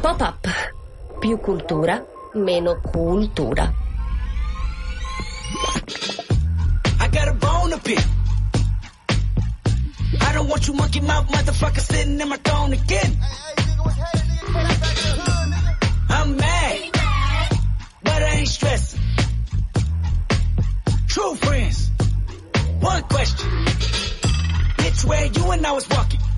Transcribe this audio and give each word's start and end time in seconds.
Pop-up. 0.00 0.48
Più 1.20 1.38
cultura, 1.40 2.02
meno 2.34 2.80
cultura. 2.80 3.72
I 6.98 7.08
got 7.08 7.28
a 7.28 7.34
bone. 7.34 7.60
I 10.20 10.32
don't 10.32 10.48
want 10.48 10.66
you 10.66 10.74
monkey 10.74 11.00
mouth 11.00 11.26
motherfucker 11.28 11.80
sitting 11.80 12.18
in 12.18 12.28
my 12.28 12.36
throne 12.38 12.72
again. 12.72 13.18
I'm 16.08 16.36
mad, 16.36 16.90
but 18.02 18.22
I 18.22 18.36
ain't 18.38 18.48
stressing. 18.48 19.00
True 21.08 21.34
friends, 21.34 21.90
one 22.80 23.02
question. 23.02 23.50
Bitch, 24.78 25.04
where 25.04 25.26
you 25.26 25.50
and 25.50 25.66
I 25.66 25.72
was 25.72 25.88
walking. 25.90 26.19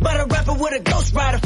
But 0.00 0.20
a 0.20 0.26
rapper 0.26 0.54
with 0.54 0.72
a 0.72 0.80
ghost 0.80 1.14
rider. 1.14 1.40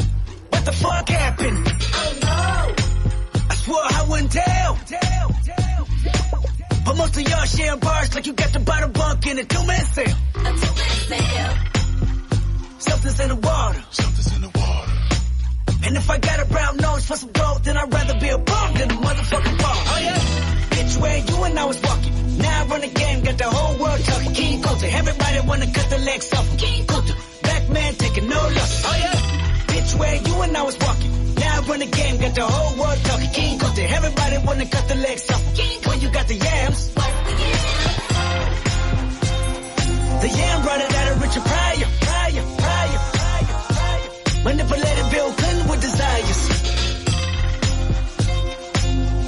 What 0.49 0.65
the 0.65 0.71
fuck 0.71 1.09
happened? 1.09 1.67
Oh 1.67 2.17
no. 2.21 3.41
I 3.49 3.55
swore 3.55 3.77
I 3.83 4.05
wouldn't 4.09 4.31
tell. 4.31 4.75
Tell, 4.85 5.29
tell. 5.45 5.87
But 6.85 6.97
most 6.97 7.17
of 7.17 7.23
y'all 7.29 7.45
sharing 7.45 7.79
bars 7.79 8.13
like 8.15 8.27
you 8.27 8.33
got 8.33 8.51
the 8.53 8.59
bottom 8.59 8.91
bunk 8.91 9.25
in 9.27 9.39
a 9.39 9.43
two-man 9.43 9.85
sale. 9.85 10.17
A 10.35 10.43
two-man 10.43 10.93
sale. 11.09 11.57
Something's 12.79 13.19
in 13.19 13.29
the 13.29 13.35
water. 13.35 13.83
Something's 13.91 14.35
in 14.35 14.41
the 14.41 14.49
water. 14.49 14.91
And 15.83 15.97
if 15.97 16.09
I 16.09 16.17
got 16.19 16.39
a 16.39 16.45
brown 16.45 16.77
nose 16.77 17.05
for 17.05 17.15
some 17.15 17.31
gold, 17.31 17.63
then 17.63 17.77
I'd 17.77 17.93
rather 17.93 18.19
be 18.19 18.29
a 18.29 18.37
bum 18.37 18.73
than 18.73 18.91
a 18.91 18.95
motherfucking 18.95 19.57
ball. 19.57 19.81
Oh 19.91 19.99
yeah? 20.01 20.17
Bitch, 20.71 21.01
where 21.01 21.17
you 21.17 21.43
and 21.43 21.59
I 21.59 21.65
was 21.65 21.81
walking. 21.81 22.37
Now 22.37 22.63
I 22.63 22.67
run 22.67 22.81
the 22.81 22.87
game, 22.87 23.23
got 23.23 23.37
the 23.37 23.49
whole 23.49 23.77
world 23.77 23.99
talking. 24.03 24.33
King 24.33 24.61
Kunta, 24.61 24.91
everybody 24.91 25.47
wanna 25.47 25.71
cut 25.71 25.89
the 25.89 25.99
legs 25.99 26.33
off. 26.33 26.57
King 26.57 26.85
man 26.87 27.20
no. 28.57 28.63
Oh 28.89 28.95
yeah? 29.03 29.15
Bitch, 29.71 29.91
where 29.99 30.15
you 30.15 30.41
and 30.41 30.57
I 30.57 30.63
was 30.63 30.77
walking. 30.79 31.11
Now 31.35 31.57
I 31.57 31.59
run 31.67 31.79
the 31.79 31.85
game, 31.85 32.17
got 32.17 32.35
the 32.35 32.45
whole 32.45 32.77
world 32.79 32.99
talking. 33.03 33.29
King 33.31 33.59
Kunta, 33.59 33.83
everybody 33.97 34.37
wanna 34.45 34.65
cut 34.65 34.87
the 34.87 34.95
legs 34.95 35.29
off. 35.31 35.41
When 35.87 36.01
you 36.01 36.09
got 36.11 36.27
the 36.27 36.35
yams. 36.35 36.91
What's 36.95 37.19
the 37.27 37.33
yam? 37.41 37.59
The 40.21 40.29
yam 40.29 40.61
brought 40.61 40.81
it 40.81 40.93
out 40.93 41.07
of 41.11 41.21
Richard 41.21 41.43
Pryor, 41.43 41.87
Pryor, 42.05 42.43
Pryor, 42.61 42.99
Pryor, 43.17 43.57
Pryor. 43.73 44.09
Manipulated 44.43 45.07
Bill 45.11 45.31
Clinton 45.33 45.67
with 45.69 45.81
desires. 45.81 46.39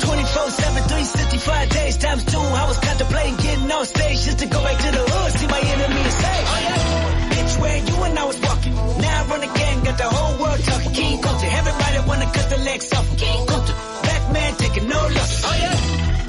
24 0.06 0.50
7, 0.50 0.84
365 0.84 1.70
days 1.70 1.98
times 1.98 2.24
two. 2.26 2.38
I 2.38 2.68
was 2.68 2.78
contemplating 2.80 3.36
getting 3.38 3.72
on 3.72 3.86
stage 3.86 4.22
just 4.24 4.40
to 4.40 4.46
go 4.46 4.62
back 4.64 4.78
to 4.78 4.92
the 4.92 5.04
hood, 5.12 5.32
see 5.34 5.48
my 5.48 5.60
enemy 5.60 6.04
talking. 10.74 10.94
King 10.94 11.18
Kunta, 11.20 11.48
everybody 11.60 11.98
wanna 12.10 12.26
cut 12.26 12.50
the 12.50 12.58
legs 12.58 12.94
off. 12.94 13.08
King 13.18 13.46
Kunta, 13.48 13.74
black 14.04 14.24
man 14.34 14.56
taking 14.56 14.88
no 14.90 15.00
loss. 15.18 15.34
Oh 15.46 15.56
yeah, 15.64 15.76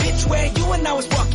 bitch, 0.03 0.27
where 0.31 0.47
you 0.47 0.73
and 0.73 0.89
I 0.89 0.93
was 0.93 1.09
walking. 1.09 1.34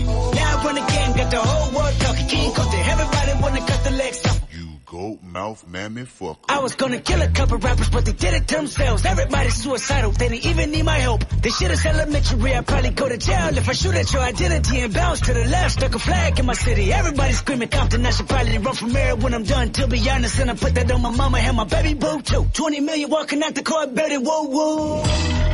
Mouth 5.32 5.66
mammy 5.68 6.04
fucker. 6.04 6.38
I 6.50 6.60
was 6.60 6.76
gonna 6.76 7.00
kill 7.00 7.22
a 7.22 7.28
couple 7.28 7.58
rappers, 7.58 7.90
but 7.90 8.06
they 8.06 8.14
did 8.14 8.34
it 8.34 8.48
themselves. 8.48 9.06
Everybody's 9.06 9.56
suicidal, 9.56 10.12
they 10.12 10.30
didn't 10.30 10.46
even 10.46 10.72
need 10.72 10.84
my 10.84 10.98
help. 10.98 11.28
This 11.42 11.58
shit 11.58 11.72
is 11.72 11.86
elementary, 11.86 12.56
I'd 12.56 12.66
probably 12.66 12.90
go 12.92 13.08
to 13.08 13.18
jail 13.18 13.58
if 13.58 13.70
I 13.70 13.74
shoot 13.74 13.96
at 13.96 14.12
your 14.12 14.22
identity 14.22 14.80
and 14.82 14.94
bounce 14.94 15.22
to 15.22 15.34
the 15.34 15.46
left. 15.46 15.74
Stuck 15.74 15.96
a 15.96 16.00
flag 16.00 16.40
in 16.40 16.46
my 16.46 16.54
city, 16.54 16.92
everybody 16.92 17.34
screaming 17.34 17.70
Compton. 17.70 18.06
I 18.06 18.12
should 18.12 18.28
probably 18.28 18.58
run 18.58 18.76
from 18.76 18.94
mayor 18.94 19.16
when 19.16 19.34
I'm 19.34 19.44
done, 19.44 19.72
to 19.74 19.88
be 19.88 20.10
honest. 20.10 20.40
And 20.40 20.52
I 20.52 20.56
put 20.56 20.76
that 20.76 20.92
on 20.92 21.02
my 21.02 21.12
mama 21.12 21.38
and 21.38 21.58
my 21.58 21.66
baby 21.66 21.94
boo 21.94 22.22
too. 22.22 22.46
20 22.54 22.80
million 22.82 23.10
walking 23.10 23.44
out 23.44 23.54
the 23.56 23.64
court, 23.64 23.94
better 23.94 24.20
whoa 24.20 24.44
whoa. 24.44 25.04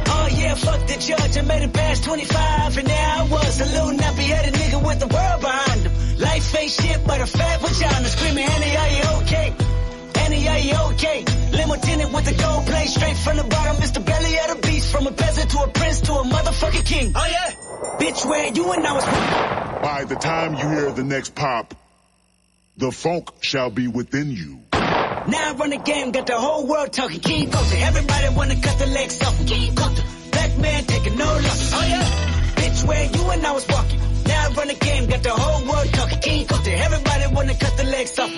Oh 0.08 0.28
yeah, 0.32 0.56
fuck 0.56 0.88
the 0.88 0.98
judge, 0.98 1.38
I 1.38 1.42
made 1.42 1.64
it 1.64 1.74
past 1.74 2.04
25, 2.04 2.78
and 2.78 2.88
now 2.88 3.26
I 3.26 3.28
was 3.30 3.62
a 3.62 3.66
little 3.66 3.92
nappy 3.92 4.24
headed 4.24 4.54
nigga 4.54 4.86
with 4.86 5.00
the 5.00 5.08
world 5.08 5.42
behind 5.42 5.82
him. 5.82 6.20
Life 6.20 6.56
ain't 6.56 6.72
shit 6.72 7.06
but 7.06 7.20
a 7.22 7.28
fat 7.28 7.60
vagina 7.62 8.08
screaming, 8.08 8.46
Annie, 8.46 8.78
to 15.56 15.64
a 15.64 15.68
prince 15.70 16.02
to 16.02 16.14
a 16.14 16.24
motherfucking 16.24 16.86
king. 16.86 17.14
Oh 17.16 17.28
yeah? 17.28 17.52
Bitch, 18.00 18.26
where 18.26 18.52
you 18.52 18.72
and 18.74 18.86
I 18.86 18.94
was. 18.94 19.06
By 19.06 20.04
the 20.04 20.16
time 20.16 20.54
you 20.54 20.68
hear 20.68 20.92
the 20.92 21.04
next 21.04 21.36
pop, 21.36 21.74
the 22.78 22.92
funk 22.92 23.30
shall 23.42 23.70
be 23.70 23.88
within 23.88 24.32
you. 24.32 24.60
Now 24.74 25.52
I 25.52 25.56
run 25.58 25.70
the 25.70 25.78
game, 25.78 26.12
got 26.12 26.28
the 26.28 26.38
whole 26.38 26.68
world 26.68 26.92
talking. 26.92 27.20
King 27.20 27.50
Kunta, 27.50 27.82
everybody 27.82 28.36
wanna 28.36 28.60
cut 28.62 28.78
the 28.80 28.88
legs 28.88 29.22
off. 29.22 29.38
King 29.48 29.74
Kunta, 29.76 30.32
black 30.32 30.58
man 30.58 30.84
taking 30.84 31.18
no 31.18 31.26
loss. 31.26 31.74
Oh 31.74 31.86
yeah? 31.88 32.04
Bitch, 32.56 32.88
where 32.88 33.06
you 33.06 33.30
and 33.32 33.46
I 33.46 33.52
was 33.54 33.68
walking. 33.68 34.00
Now 34.28 34.50
I 34.50 34.54
run 34.54 34.68
the 34.68 34.74
game, 34.74 35.08
got 35.08 35.24
the 35.24 35.30
whole 35.30 35.68
world 35.70 35.94
talking. 35.94 36.20
King 36.20 36.48
Kunta, 36.48 36.72
everybody 36.86 37.34
wanna 37.34 37.56
cut 37.56 37.78
the 37.78 37.86
legs 37.86 38.20
off. 38.20 38.32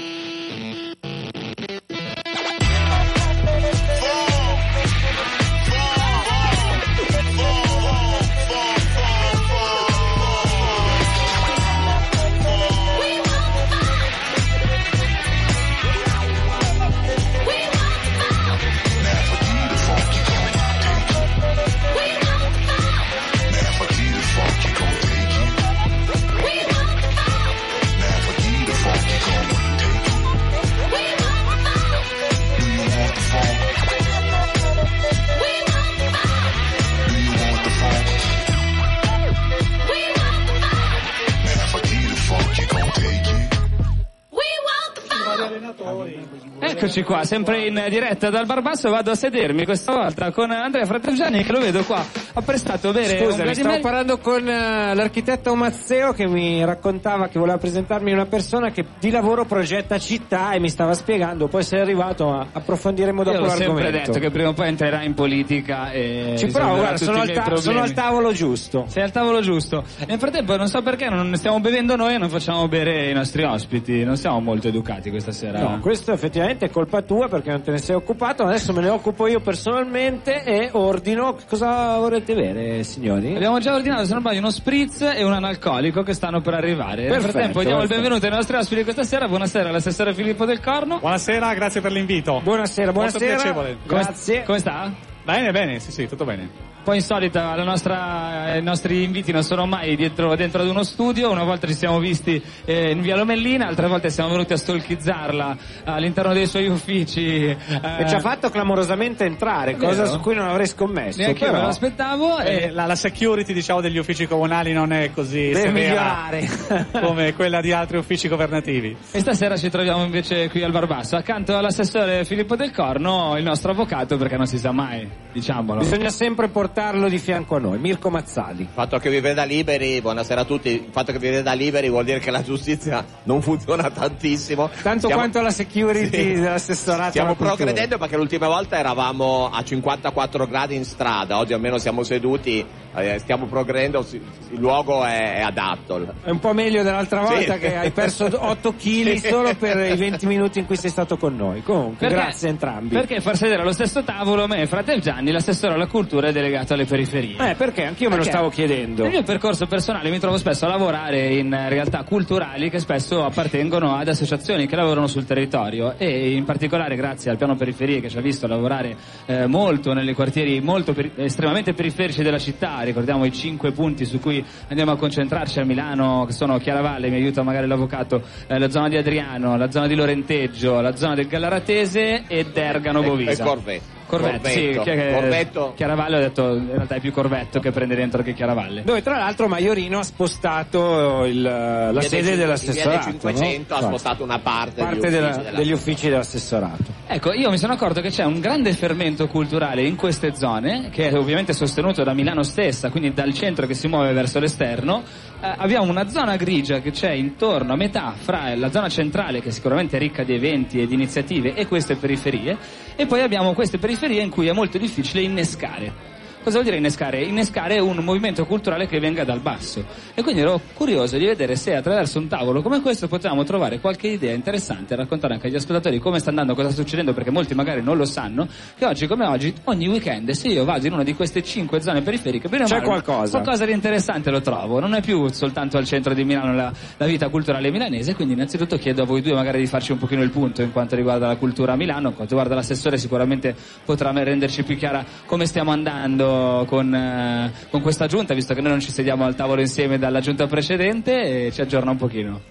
Qua, 47.07 47.23
sempre 47.23 47.65
in 47.65 47.85
diretta 47.89 48.29
dal 48.29 48.45
Barbasso, 48.45 48.89
vado 48.89 49.11
a 49.11 49.15
sedermi 49.15 49.63
questa 49.63 49.93
volta 49.93 50.29
con 50.31 50.51
Andrea 50.51 50.85
Fratelgiani 50.85 51.41
che 51.41 51.53
lo 51.53 51.59
vedo 51.59 51.85
qua, 51.85 52.05
ha 52.37 52.41
prestato 52.43 52.91
bere 52.91 53.19
un 53.25 53.31
Scusa, 53.31 53.43
mi 53.45 53.55
stavo 53.55 53.79
parlando 53.79 54.17
con 54.19 54.47
eh, 54.47 54.93
l'architetto 54.93 55.55
Mazzeo 55.55 56.13
che 56.13 56.27
mi 56.27 56.63
raccontava 56.63 57.27
che 57.27 57.39
voleva 57.39 57.57
presentarmi 57.57 58.11
una 58.11 58.27
persona 58.27 58.69
che 58.69 58.85
di 58.99 59.09
lavoro 59.09 59.45
progetta 59.45 59.97
città 59.97 60.51
e 60.51 60.59
mi 60.59 60.69
stava 60.69 60.93
spiegando, 60.93 61.47
poi 61.47 61.63
sei 61.63 61.79
arrivato 61.79 62.29
approfondiremo 62.51 63.23
dopo 63.23 63.37
Io 63.37 63.41
l'ho 63.43 63.49
sempre 63.49 63.65
l'argomento. 63.83 64.11
detto 64.11 64.19
che 64.19 64.29
prima 64.29 64.49
o 64.49 64.53
poi 64.53 64.67
entrerà 64.67 65.01
in 65.03 65.15
politica 65.15 65.91
e 65.91 66.35
Ci 66.37 66.47
provo, 66.47 66.75
guarda, 66.75 66.97
sono 66.97 67.21
al, 67.21 67.31
ta- 67.31 67.55
sono 67.55 67.81
al 67.81 67.93
tavolo 67.93 68.31
giusto. 68.31 68.85
Sei 68.87 69.01
al 69.01 69.11
tavolo 69.11 69.41
giusto. 69.41 69.83
Nel 70.07 70.19
frattempo 70.19 70.55
non 70.55 70.67
so 70.67 70.81
perché 70.83 71.09
non 71.09 71.33
stiamo 71.35 71.59
bevendo 71.59 71.95
noi 71.95 72.13
e 72.13 72.17
non 72.19 72.29
facciamo 72.29 72.67
bere 72.67 73.09
i 73.09 73.13
nostri 73.13 73.43
ospiti. 73.43 74.03
Non 74.03 74.15
siamo 74.15 74.39
molto 74.39 74.67
educati 74.67 75.09
questa 75.09 75.31
sera. 75.31 75.59
No, 75.59 75.79
questo 75.79 76.11
effettivamente 76.11 76.67
è 76.67 76.69
colpa 76.69 77.01
tua 77.01 77.27
perché 77.27 77.49
non 77.49 77.61
te 77.63 77.71
ne 77.71 77.79
sei 77.79 77.95
occupato, 77.95 78.43
adesso 78.43 78.73
me 78.73 78.81
ne 78.81 78.89
occupo 78.89 79.25
io 79.27 79.39
personalmente 79.39 80.43
e 80.43 80.69
ordino. 80.73 81.35
Cosa 81.47 81.99
vorrete 82.33 82.35
bere, 82.35 82.83
signori? 82.83 83.35
Abbiamo 83.35 83.59
già 83.59 83.73
ordinato, 83.73 84.05
se 84.05 84.11
non 84.11 84.21
sbaglio, 84.21 84.39
uno 84.39 84.51
spritz 84.51 85.01
e 85.01 85.23
un 85.23 85.33
analcolico 85.33 86.03
che 86.03 86.13
stanno 86.13 86.41
per 86.41 86.53
arrivare. 86.53 87.03
Nel 87.03 87.11
Perfetto, 87.11 87.31
frattempo 87.31 87.63
diamo 87.63 87.81
il 87.81 87.87
benvenuto 87.87 88.25
ai 88.25 88.31
nostri 88.31 88.55
ospiti 88.57 88.83
questa 88.83 89.03
sera. 89.03 89.27
Buonasera 89.27 89.69
all'assessore 89.69 90.13
Filippo 90.13 90.45
del 90.45 90.59
Corno. 90.59 90.99
Buonasera, 90.99 91.53
grazie 91.53 91.81
per 91.81 91.91
l'invito. 91.91 92.41
Buonasera, 92.43 92.91
Molto 92.91 93.17
buonasera. 93.17 93.35
piacevole. 93.35 93.77
Come- 93.85 94.01
Grazie. 94.01 94.43
Come 94.43 94.59
sta? 94.59 94.91
Bene, 95.27 95.51
bene, 95.51 95.79
sì, 95.79 95.91
sì, 95.91 96.07
tutto 96.07 96.23
bene. 96.23 96.43
Un 96.43 96.83
po' 96.93 96.93
insolita, 96.93 97.53
la 97.53 97.65
nostra, 97.65 98.55
i 98.55 98.61
nostri 98.63 99.03
inviti 99.03 99.33
non 99.33 99.43
sono 99.43 99.65
mai 99.65 99.97
dietro, 99.97 100.33
dentro 100.37 100.61
ad 100.61 100.69
uno 100.69 100.83
studio, 100.83 101.29
una 101.29 101.43
volta 101.43 101.67
ci 101.67 101.73
siamo 101.73 101.99
visti 101.99 102.41
eh, 102.63 102.91
in 102.91 103.01
via 103.01 103.17
Lomellina, 103.17 103.67
altre 103.67 103.87
volte 103.87 104.09
siamo 104.09 104.29
venuti 104.29 104.53
a 104.53 104.57
stalkizzarla 104.57 105.57
all'interno 105.83 106.31
dei 106.31 106.47
suoi 106.47 106.67
uffici. 106.69 107.43
eh, 107.43 107.57
E 107.99 108.07
ci 108.07 108.15
ha 108.15 108.21
fatto 108.21 108.49
clamorosamente 108.49 109.25
entrare, 109.25 109.75
cosa 109.75 110.03
Vero? 110.03 110.13
su 110.13 110.19
cui 110.21 110.33
non 110.33 110.47
avrei 110.47 110.65
scommesso. 110.65 111.19
Neanche 111.19 111.39
io 111.43 111.45
me 111.47 111.51
però 111.51 111.63
lo 111.63 111.69
aspettavo 111.71 112.39
Eh, 112.39 112.55
e 112.63 112.71
la, 112.71 112.85
la 112.85 112.95
security, 112.95 113.51
diciamo, 113.51 113.81
degli 113.81 113.97
uffici 113.97 114.25
comunali 114.27 114.71
non 114.71 114.93
è 114.93 115.11
così 115.11 115.49
Deve 115.49 115.71
migliorare. 115.71 116.47
come 117.01 117.33
quella 117.33 117.59
di 117.59 117.73
altri 117.73 117.97
uffici 117.97 118.29
governativi. 118.29 118.95
E 119.11 119.19
stasera 119.19 119.57
ci 119.57 119.69
troviamo 119.69 120.05
invece 120.05 120.47
qui 120.49 120.63
al 120.63 120.71
Barbasso, 120.71 121.17
accanto 121.17 121.57
all'assessore 121.57 122.23
Filippo 122.23 122.55
Del 122.55 122.71
Corno, 122.71 123.35
il 123.37 123.43
nostro 123.43 123.71
avvocato, 123.71 124.15
perché 124.15 124.37
non 124.37 124.45
si 124.47 124.57
sa 124.57 124.71
mai, 124.71 125.16
diciamolo. 125.31 125.79
Bisogna 125.81 126.09
sempre 126.09 126.47
portarlo 126.47 127.07
di 127.09 127.17
fianco 127.19 127.55
a 127.55 127.59
noi, 127.59 127.77
Mirko 127.77 128.09
Mazzali. 128.09 128.61
Il 128.63 128.67
fatto 128.71 128.97
che 128.97 129.09
vi 129.09 129.19
veda 129.19 129.43
liberi, 129.43 130.01
buonasera 130.01 130.41
a 130.41 130.45
tutti, 130.45 130.69
il 130.69 130.87
fatto 130.91 131.11
che 131.11 131.19
vi 131.19 131.29
veda 131.29 131.53
liberi 131.53 131.89
vuol 131.89 132.05
dire 132.05 132.19
che 132.19 132.31
la 132.31 132.41
giustizia 132.41 133.05
non 133.23 133.41
funziona 133.41 133.89
tantissimo. 133.91 134.69
Tanto 134.81 134.99
Stiamo- 135.05 135.15
quanto 135.21 135.41
la 135.41 135.51
security 135.51 136.17
Sì. 136.17 136.33
dell'assessorato. 136.41 137.09
Stiamo 137.11 137.35
progredendo 137.35 137.97
perché 137.97 138.17
l'ultima 138.17 138.47
volta 138.47 138.77
eravamo 138.79 139.49
a 139.51 139.63
54 139.63 140.47
gradi 140.47 140.75
in 140.75 140.85
strada, 140.85 141.37
oggi 141.37 141.53
almeno 141.53 141.77
siamo 141.77 142.01
seduti, 142.03 142.65
eh, 142.95 143.19
stiamo 143.19 143.45
progredendo, 143.45 144.03
il 144.11 144.59
luogo 144.59 145.03
è, 145.03 145.35
è 145.35 145.41
adatto. 145.41 146.15
È 146.23 146.29
un 146.31 146.39
po' 146.39 146.53
meglio 146.53 146.81
dell'altra 146.81 147.25
Sì. 147.27 147.33
volta 147.33 147.57
che 147.57 147.75
hai 147.75 147.91
perso 147.91 148.27
8 148.33 148.71
kg 148.73 149.17
Sì. 149.17 149.27
solo 149.27 149.53
per 149.55 149.77
i 149.91 149.95
20 149.95 150.25
minuti 150.25 150.57
in 150.59 150.65
cui 150.65 150.77
sei 150.77 150.89
stato 150.89 151.17
con 151.17 151.35
noi. 151.35 151.61
Comunque, 151.61 152.07
Perché- 152.07 152.15
grazie 152.23 152.47
a 152.47 152.51
entrambi. 152.51 152.95
Perché 152.95 153.21
far 153.21 153.37
sedere 153.37 153.61
allo 153.61 153.71
stesso 153.73 154.03
tavolo 154.03 154.47
me 154.47 154.61
e 154.61 154.65
Fratel 154.67 155.01
Gianni, 155.07 155.31
l'assessore 155.31 155.73
alla 155.75 155.87
cultura 155.87 156.27
e 156.27 156.31
delegato 156.33 156.73
alle 156.73 156.83
periferie. 156.83 157.37
Eh, 157.51 157.55
perché 157.55 157.85
anch'io 157.85 158.09
me 158.09 158.15
lo 158.17 158.23
Perché? 158.23 158.37
stavo 158.37 158.49
chiedendo. 158.49 159.03
Nel 159.03 159.11
mio 159.11 159.23
percorso 159.23 159.65
personale 159.65 160.09
mi 160.09 160.19
trovo 160.19 160.35
spesso 160.35 160.65
a 160.65 160.67
lavorare 160.67 161.27
in 161.35 161.55
realtà 161.69 162.03
culturali 162.03 162.69
che 162.69 162.79
spesso 162.79 163.23
appartengono 163.23 163.95
ad 163.95 164.09
associazioni 164.09 164.67
che 164.67 164.75
lavorano 164.75 165.07
sul 165.07 165.23
territorio 165.25 165.93
e 165.97 166.31
in 166.33 166.43
particolare 166.43 166.97
grazie 166.97 167.31
al 167.31 167.37
piano 167.37 167.55
periferie 167.55 168.01
che 168.01 168.09
ci 168.09 168.17
ha 168.17 168.21
visto 168.21 168.47
lavorare 168.47 168.97
eh, 169.27 169.45
molto 169.47 169.93
nelle 169.93 170.13
quartieri 170.13 170.59
molto 170.59 170.91
peri- 170.91 171.11
estremamente 171.15 171.71
periferici 171.73 172.21
della 172.21 172.37
città, 172.37 172.81
ricordiamo 172.81 173.23
i 173.23 173.31
cinque 173.31 173.71
punti 173.71 174.03
su 174.03 174.19
cui 174.19 174.43
andiamo 174.67 174.91
a 174.91 174.97
concentrarci 174.97 175.59
a 175.61 175.63
Milano 175.63 176.25
che 176.25 176.33
sono 176.33 176.57
Chiaravalle, 176.57 177.07
mi 177.09 177.15
aiuta 177.15 177.43
magari 177.43 177.65
l'avvocato, 177.65 178.21
eh, 178.47 178.59
la 178.59 178.69
zona 178.69 178.89
di 178.89 178.97
Adriano, 178.97 179.55
la 179.55 179.71
zona 179.71 179.87
di 179.87 179.95
Lorenteggio, 179.95 180.81
la 180.81 180.97
zona 180.97 181.15
del 181.15 181.27
Gallaratese 181.27 182.25
e 182.27 182.45
Dergano 182.51 183.01
E- 183.01 183.05
Bovisa. 183.07 183.43
e 183.43 183.45
Corvetto. 183.47 183.96
Corvetto, 184.07 184.47
sì, 184.49 184.71
Corvetto. 184.73 184.83
che- 184.83 185.11
Corvetto. 185.13 185.73
Chiaravalle 185.75 186.15
ho 186.15 186.19
detto 186.19 186.55
in 186.55 186.69
realtà 186.71 186.95
è 186.95 186.99
più 186.99 187.11
Corvetto 187.11 187.59
che 187.59 187.71
prende 187.71 187.95
dentro 187.95 188.23
che 188.23 188.33
Chiaravalle. 188.33 188.83
Dove 188.83 189.01
tra 189.03 189.17
l'altro 189.17 189.47
Maiorino 189.47 189.99
ha 189.99 190.03
spostato 190.03 191.25
il- 191.25 191.41
la 191.41 191.89
Via 191.91 192.01
sede 192.01 192.35
dell'assessorato. 192.35 192.89
Via 192.89 192.97
dei 192.99 193.19
500 193.19 193.73
no? 193.73 193.79
ha 193.79 193.83
spostato 193.87 194.23
una 194.23 194.39
parte, 194.39 194.81
parte 194.81 194.99
degli 194.99 195.11
della- 195.11 195.29
uffici 195.29 195.55
degli 195.55 195.71
uffici 195.71 196.09
dell'assessorato. 196.09 196.83
Ecco, 197.07 197.33
io 197.33 197.49
mi 197.49 197.57
sono 197.57 197.73
accorto 197.73 198.01
che 198.01 198.09
c'è 198.09 198.23
un 198.23 198.39
grande 198.39 198.73
fermento 198.73 199.27
culturale 199.27 199.83
in 199.83 199.95
queste 199.95 200.35
zone, 200.35 200.89
che 200.91 201.09
è 201.09 201.13
ovviamente 201.17 201.53
sostenuto 201.53 202.03
da 202.03 202.13
Milano 202.13 202.43
stessa, 202.43 202.89
quindi 202.89 203.13
dal 203.13 203.33
centro 203.33 203.65
che 203.67 203.73
si 203.73 203.87
muove 203.87 204.11
verso 204.13 204.39
l'esterno. 204.39 205.03
Eh, 205.39 205.53
abbiamo 205.57 205.91
una 205.91 206.09
zona 206.09 206.35
grigia 206.35 206.79
che 206.79 206.89
c'è 206.89 207.11
intorno 207.11 207.73
a 207.73 207.75
metà 207.75 208.15
fra 208.17 208.55
la 208.55 208.71
zona 208.71 208.89
centrale, 208.89 209.39
che 209.39 209.51
sicuramente 209.51 209.97
è 209.97 209.99
ricca 209.99 210.23
di 210.23 210.33
eventi 210.33 210.81
e 210.81 210.87
di 210.87 210.95
iniziative, 210.95 211.53
e 211.53 211.67
queste 211.67 211.95
periferie, 211.95 212.57
e 212.95 213.05
poi 213.05 213.21
abbiamo 213.21 213.53
queste 213.53 213.77
periferie 213.77 214.23
in 214.23 214.31
cui 214.31 214.47
è 214.47 214.51
molto 214.51 214.79
difficile 214.79 215.21
innescare. 215.21 216.16
Cosa 216.43 216.59
vuol 216.59 216.63
dire 216.63 216.77
innescare? 216.77 217.23
Innescare 217.23 217.79
un 217.79 217.97
movimento 217.97 218.45
culturale 218.45 218.87
che 218.87 218.99
venga 218.99 219.23
dal 219.23 219.39
basso. 219.39 219.83
E 220.13 220.23
quindi 220.23 220.41
ero 220.41 220.61
curioso 220.73 221.17
di 221.17 221.25
vedere 221.25 221.55
se 221.55 221.75
attraverso 221.75 222.19
un 222.19 222.27
tavolo 222.27 222.61
come 222.61 222.81
questo 222.81 223.07
potevamo 223.07 223.43
trovare 223.43 223.79
qualche 223.79 224.07
idea 224.07 224.33
interessante 224.33 224.93
e 224.93 224.97
raccontare 224.97 225.33
anche 225.33 225.47
agli 225.47 225.55
ascoltatori 225.55 225.99
come 225.99 226.19
sta 226.19 226.29
andando, 226.29 226.55
cosa 226.55 226.69
sta 226.69 226.81
succedendo, 226.81 227.13
perché 227.13 227.31
molti 227.31 227.53
magari 227.53 227.81
non 227.81 227.97
lo 227.97 228.05
sanno, 228.05 228.47
che 228.77 228.85
oggi 228.85 229.07
come 229.07 229.25
oggi, 229.25 229.53
ogni 229.65 229.87
weekend, 229.87 230.29
se 230.31 230.47
io 230.47 230.63
vado 230.63 230.87
in 230.87 230.93
una 230.93 231.03
di 231.03 231.15
queste 231.15 231.43
cinque 231.43 231.81
zone 231.81 232.01
periferiche, 232.01 232.47
bene 232.47 232.63
o 232.63 232.67
C'è 232.67 232.75
male, 232.75 232.85
qualcosa. 232.85 233.31
Qualcosa 233.31 233.65
di 233.65 233.73
interessante 233.73 234.31
lo 234.31 234.39
trovo. 234.41 234.79
Non 234.79 234.93
è 234.93 235.01
più 235.01 235.27
soltanto 235.29 235.77
al 235.77 235.85
centro 235.85 236.13
di 236.13 236.23
Milano 236.23 236.53
la, 236.53 236.71
la 236.95 237.05
vita 237.05 237.27
culturale 237.27 237.71
milanese, 237.71 238.15
quindi 238.15 238.35
innanzitutto 238.35 238.77
chiedo 238.77 239.03
a 239.03 239.05
voi 239.05 239.21
due 239.21 239.33
magari 239.33 239.59
di 239.59 239.67
farci 239.67 239.91
un 239.91 239.97
pochino 239.97 240.23
il 240.23 240.29
punto 240.29 240.61
in 240.61 240.71
quanto 240.71 240.95
riguarda 240.95 241.27
la 241.27 241.35
cultura 241.35 241.73
a 241.73 241.75
Milano, 241.75 242.09
in 242.09 242.15
quanto 242.15 242.35
riguarda 242.35 242.55
l'assessore 242.55 242.97
sicuramente 242.97 243.53
potrà 243.83 244.11
renderci 244.11 244.63
più 244.63 244.77
chiara 244.77 245.03
come 245.25 245.45
stiamo 245.45 245.71
andando 245.71 246.36
con, 246.67 246.93
eh, 246.93 247.51
con 247.69 247.81
questa 247.81 248.07
giunta, 248.07 248.33
visto 248.33 248.53
che 248.53 248.61
noi 248.61 248.71
non 248.71 248.79
ci 248.79 248.91
sediamo 248.91 249.25
al 249.25 249.35
tavolo 249.35 249.61
insieme 249.61 249.97
dalla 249.97 250.19
giunta 250.19 250.47
precedente 250.47 251.45
e 251.47 251.51
ci 251.51 251.61
aggiorna 251.61 251.91
un 251.91 251.97
pochino. 251.97 252.41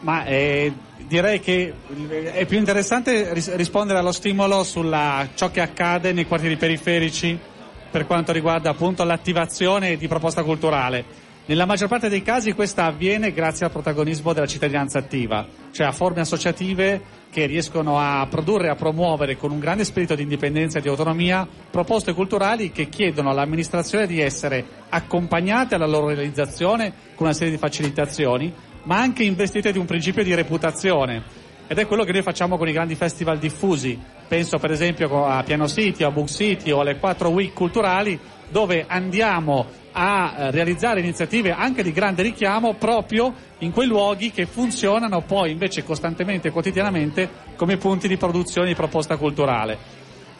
Ma 0.00 0.24
eh, 0.24 0.72
direi 1.06 1.40
che 1.40 1.72
è 2.32 2.44
più 2.46 2.58
interessante 2.58 3.32
ris- 3.32 3.54
rispondere 3.54 3.98
allo 3.98 4.12
stimolo 4.12 4.62
sulla 4.62 5.28
ciò 5.34 5.50
che 5.50 5.60
accade 5.60 6.12
nei 6.12 6.26
quartieri 6.26 6.56
periferici 6.56 7.38
per 7.90 8.06
quanto 8.06 8.32
riguarda 8.32 8.70
appunto 8.70 9.04
l'attivazione 9.04 9.96
di 9.96 10.08
proposta 10.08 10.42
culturale. 10.42 11.22
Nella 11.46 11.66
maggior 11.66 11.88
parte 11.88 12.08
dei 12.08 12.22
casi 12.22 12.54
questa 12.54 12.86
avviene 12.86 13.30
grazie 13.30 13.66
al 13.66 13.70
protagonismo 13.70 14.32
della 14.32 14.46
cittadinanza 14.46 14.98
attiva, 14.98 15.46
cioè 15.72 15.86
a 15.86 15.92
forme 15.92 16.22
associative 16.22 17.02
che 17.30 17.44
riescono 17.44 17.98
a 17.98 18.26
produrre 18.30 18.68
e 18.68 18.70
a 18.70 18.74
promuovere 18.74 19.36
con 19.36 19.50
un 19.50 19.58
grande 19.58 19.84
spirito 19.84 20.14
di 20.14 20.22
indipendenza 20.22 20.78
e 20.78 20.80
di 20.80 20.88
autonomia 20.88 21.46
proposte 21.70 22.14
culturali 22.14 22.72
che 22.72 22.88
chiedono 22.88 23.28
all'amministrazione 23.28 24.06
di 24.06 24.20
essere 24.20 24.64
accompagnate 24.88 25.74
alla 25.74 25.86
loro 25.86 26.06
realizzazione 26.06 26.94
con 27.14 27.26
una 27.26 27.34
serie 27.34 27.52
di 27.52 27.58
facilitazioni, 27.58 28.50
ma 28.84 29.00
anche 29.00 29.22
investite 29.22 29.70
di 29.70 29.76
un 29.76 29.84
principio 29.84 30.24
di 30.24 30.34
reputazione. 30.34 31.22
Ed 31.66 31.78
è 31.78 31.86
quello 31.86 32.04
che 32.04 32.12
noi 32.12 32.22
facciamo 32.22 32.56
con 32.56 32.68
i 32.68 32.72
grandi 32.72 32.94
festival 32.94 33.38
diffusi. 33.38 34.00
Penso 34.26 34.56
per 34.56 34.70
esempio 34.70 35.26
a 35.26 35.42
Piano 35.42 35.68
City, 35.68 36.04
a 36.04 36.10
Book 36.10 36.30
City 36.30 36.70
o 36.70 36.80
alle 36.80 36.96
quattro 36.96 37.28
week 37.28 37.52
culturali 37.52 38.18
dove 38.48 38.86
andiamo 38.88 39.82
a 39.96 40.34
eh, 40.36 40.50
realizzare 40.50 41.00
iniziative 41.00 41.52
anche 41.52 41.82
di 41.82 41.92
grande 41.92 42.22
richiamo 42.22 42.74
proprio 42.74 43.32
in 43.58 43.70
quei 43.70 43.86
luoghi 43.86 44.30
che 44.30 44.46
funzionano 44.46 45.22
poi 45.22 45.52
invece 45.52 45.84
costantemente 45.84 46.48
e 46.48 46.50
quotidianamente 46.50 47.28
come 47.56 47.76
punti 47.76 48.08
di 48.08 48.16
produzione 48.16 48.68
di 48.68 48.74
proposta 48.74 49.16
culturale. 49.16 49.78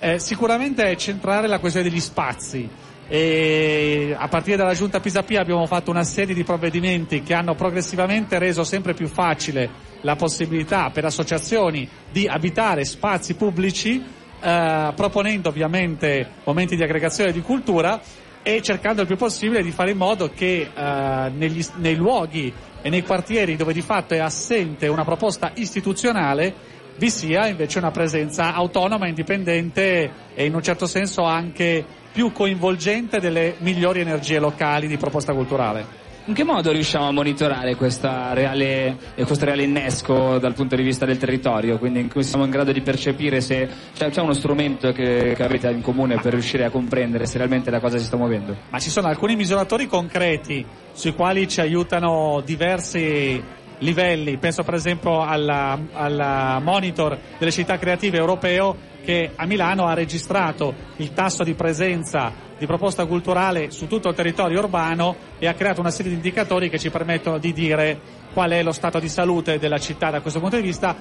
Eh, 0.01 0.19
sicuramente 0.19 0.83
è 0.85 0.97
centrale 0.97 1.47
la 1.47 1.61
questione 1.61 1.89
degli 1.89 2.01
spazi 2.01 2.69
e 3.07 4.15
a 4.19 4.29
partire 4.29 4.57
dalla 4.57 4.75
giunta 4.75 4.99
Pisapia 4.99 5.41
abbiamo 5.41 5.67
fatto 5.67 5.91
una 5.91 6.05
serie 6.05 6.35
di 6.35 6.43
provvedimenti 6.43 7.23
che 7.23 7.35
hanno 7.35 7.55
progressivamente 7.55 8.39
reso 8.39 8.65
sempre 8.65 8.95
più 8.95 9.07
facile 9.07 9.93
la 10.01 10.17
possibilità 10.17 10.91
per 10.91 11.05
associazioni 11.05 11.89
di 12.11 12.27
abitare 12.27 12.85
spazi 12.85 13.35
pubblici 13.35 14.03
eh, 14.41 14.93
proponendo 14.95 15.49
ovviamente 15.49 16.29
momenti 16.45 16.77
di 16.77 16.83
aggregazione 16.83 17.33
di 17.33 17.41
cultura 17.41 18.01
e 18.45 18.61
cercando 18.61 19.01
il 19.01 19.07
più 19.07 19.17
possibile 19.17 19.63
di 19.63 19.71
fare 19.71 19.93
in 19.93 19.97
modo 19.97 20.31
che 20.31 20.71
eh, 20.73 21.31
negli- 21.35 21.65
nei 21.77 21.97
luoghi 21.97 22.53
e 22.83 22.91
nei 22.91 23.03
quartieri 23.03 23.57
dove 23.57 23.73
di 23.73 23.81
fatto 23.81 24.13
è 24.13 24.19
assente 24.19 24.87
una 24.87 25.05
proposta 25.05 25.51
istituzionale 25.55 26.55
vi 26.97 27.11
sia 27.11 27.49
invece 27.49 27.79
una 27.79 27.91
presenza 27.91 28.55
autonoma, 28.55 29.09
indipendente 29.09 30.11
e 30.35 30.45
in 30.45 30.55
un 30.55 30.63
certo 30.63 30.87
senso 30.87 31.25
anche 31.25 31.85
più 32.13 32.31
coinvolgente 32.31 33.19
delle 33.19 33.57
migliori 33.59 34.01
energie 34.01 34.39
locali 34.39 34.87
di 34.87 34.97
proposta 34.97 35.33
culturale. 35.33 36.04
In 36.27 36.33
che 36.33 36.43
modo 36.43 36.73
riusciamo 36.73 37.07
a 37.09 37.13
monitorare 37.13 37.75
questa 37.75 38.33
reale, 38.33 38.97
questo 39.15 39.45
reale 39.45 39.65
innesco 39.65 40.39
dal 40.39 40.55
punto 40.55 40.75
di 40.75 40.83
vista 40.83 41.05
del 41.05 41.19
territorio? 41.19 41.77
Quindi 41.77 42.01
in 42.01 42.09
cui 42.09 42.23
siamo 42.23 42.45
in 42.45 42.51
grado 42.51 42.73
di 42.73 42.81
percepire 42.81 43.43
se 43.43 43.69
c'è, 43.93 44.09
c'è 44.09 44.23
uno 44.23 44.33
strumento 44.33 44.91
che, 44.93 45.35
che 45.37 45.43
avete 45.43 45.69
in 45.69 45.83
comune 45.83 46.19
per 46.23 46.33
riuscire 46.33 46.65
a 46.65 46.71
comprendere 46.71 47.27
se 47.27 47.37
realmente 47.37 47.71
la 47.71 47.79
cosa 47.79 47.99
si 47.99 48.07
sta 48.07 48.17
muovendo? 48.17 48.57
Ma 48.71 48.79
ci 48.79 48.89
sono 48.89 49.09
alcuni 49.09 49.37
misuratori 49.37 49.87
concreti 49.87 50.65
sui 50.93 51.13
quali 51.13 51.47
ci 51.47 51.61
aiutano 51.61 52.41
diversi 52.43 53.43
livelli, 53.79 54.37
penso 54.39 54.63
per 54.63 54.75
esempio 54.75 55.23
alla 55.23 56.61
monitor 56.63 57.19
delle 57.39 57.51
città 57.51 57.79
creative 57.79 58.17
europeo 58.19 58.93
che 59.05 59.33
a 59.37 59.45
Milano 59.45 59.87
ha 59.87 59.93
registrato 59.95 60.75
il 60.97 61.13
tasso 61.13 61.45
di 61.45 61.55
presenza 61.55 62.33
di 62.57 62.67
proposta 62.67 63.05
culturale 63.05 63.71
su 63.71 63.87
tutto 63.87 64.09
il 64.09 64.15
territorio 64.15 64.61
urbano 64.61 65.17
e 65.39 65.47
ha 65.47 65.55
creato 65.55 65.81
una 65.81 65.91
serie 65.91 66.11
di 66.11 66.17
indicatori 66.17 66.71
che 66.71 66.79
ci 66.79 66.89
permettono 66.91 67.39
di 67.39 67.53
dire 67.53 68.01
qual 68.33 68.51
è 68.53 68.63
lo 68.63 68.73
stato 68.73 68.99
di 68.99 69.09
salute 69.09 69.59
della 69.59 69.79
città 69.79 70.11
da 70.11 70.21
questo 70.21 70.41
punto 70.41 70.57
di 70.57 70.63
vista 70.63 70.97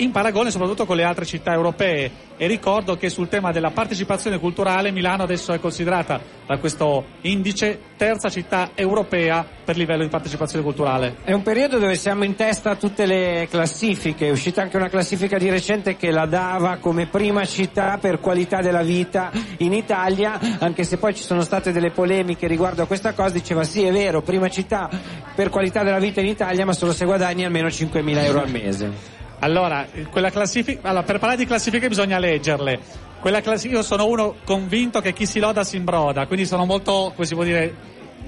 in 0.00 0.10
paragone 0.10 0.50
soprattutto 0.50 0.86
con 0.86 0.96
le 0.96 1.04
altre 1.04 1.24
città 1.24 1.52
europee 1.52 2.28
e 2.36 2.46
ricordo 2.46 2.96
che 2.96 3.10
sul 3.10 3.28
tema 3.28 3.52
della 3.52 3.70
partecipazione 3.70 4.38
culturale 4.38 4.90
Milano 4.90 5.24
adesso 5.24 5.52
è 5.52 5.60
considerata 5.60 6.20
da 6.46 6.56
questo 6.58 7.04
indice 7.22 7.78
terza 7.96 8.30
città 8.30 8.70
europea 8.74 9.46
per 9.62 9.76
livello 9.76 10.02
di 10.02 10.08
partecipazione 10.08 10.64
culturale. 10.64 11.16
È 11.22 11.32
un 11.32 11.42
periodo 11.42 11.78
dove 11.78 11.96
siamo 11.96 12.24
in 12.24 12.34
testa 12.34 12.70
a 12.70 12.76
tutte 12.76 13.04
le 13.04 13.46
classifiche, 13.50 14.26
è 14.26 14.30
uscita 14.30 14.62
anche 14.62 14.76
una 14.76 14.88
classifica 14.88 15.36
di 15.36 15.50
recente 15.50 15.96
che 15.96 16.10
la 16.10 16.24
dava 16.24 16.78
come 16.78 17.06
prima 17.06 17.44
città 17.44 17.98
per 17.98 18.20
qualità 18.20 18.62
della 18.62 18.82
vita 18.82 19.30
in 19.58 19.74
Italia, 19.74 20.38
anche 20.58 20.84
se 20.84 20.96
poi 20.96 21.14
ci 21.14 21.22
sono 21.22 21.42
state 21.42 21.72
delle 21.72 21.90
polemiche 21.90 22.46
riguardo 22.46 22.82
a 22.82 22.86
questa 22.86 23.12
cosa, 23.12 23.30
diceva 23.30 23.64
sì 23.64 23.84
è 23.84 23.92
vero, 23.92 24.22
prima 24.22 24.48
città 24.48 24.88
per 25.34 25.50
qualità 25.50 25.82
della 25.82 26.00
vita 26.00 26.20
in 26.20 26.26
Italia, 26.26 26.64
ma 26.64 26.72
solo 26.72 26.92
se 26.92 27.04
guadagni 27.04 27.44
almeno 27.44 27.68
5.000 27.68 28.24
euro 28.24 28.40
al 28.40 28.50
mese. 28.50 29.19
Allora, 29.40 29.86
quella 30.10 30.30
classifica, 30.30 30.88
allora, 30.88 31.02
per 31.02 31.18
parlare 31.18 31.38
di 31.38 31.46
classifiche 31.46 31.88
bisogna 31.88 32.18
leggerle. 32.18 32.78
Quella 33.20 33.40
classifica, 33.40 33.78
io 33.78 33.84
sono 33.84 34.06
uno 34.06 34.36
convinto 34.44 35.00
che 35.00 35.12
chi 35.12 35.26
si 35.26 35.38
loda 35.38 35.64
si 35.64 35.76
imbroda, 35.76 36.26
quindi 36.26 36.46
sono 36.46 36.64
molto, 36.64 37.12
come 37.14 37.26
si 37.26 37.34
può 37.34 37.42
dire, 37.42 37.74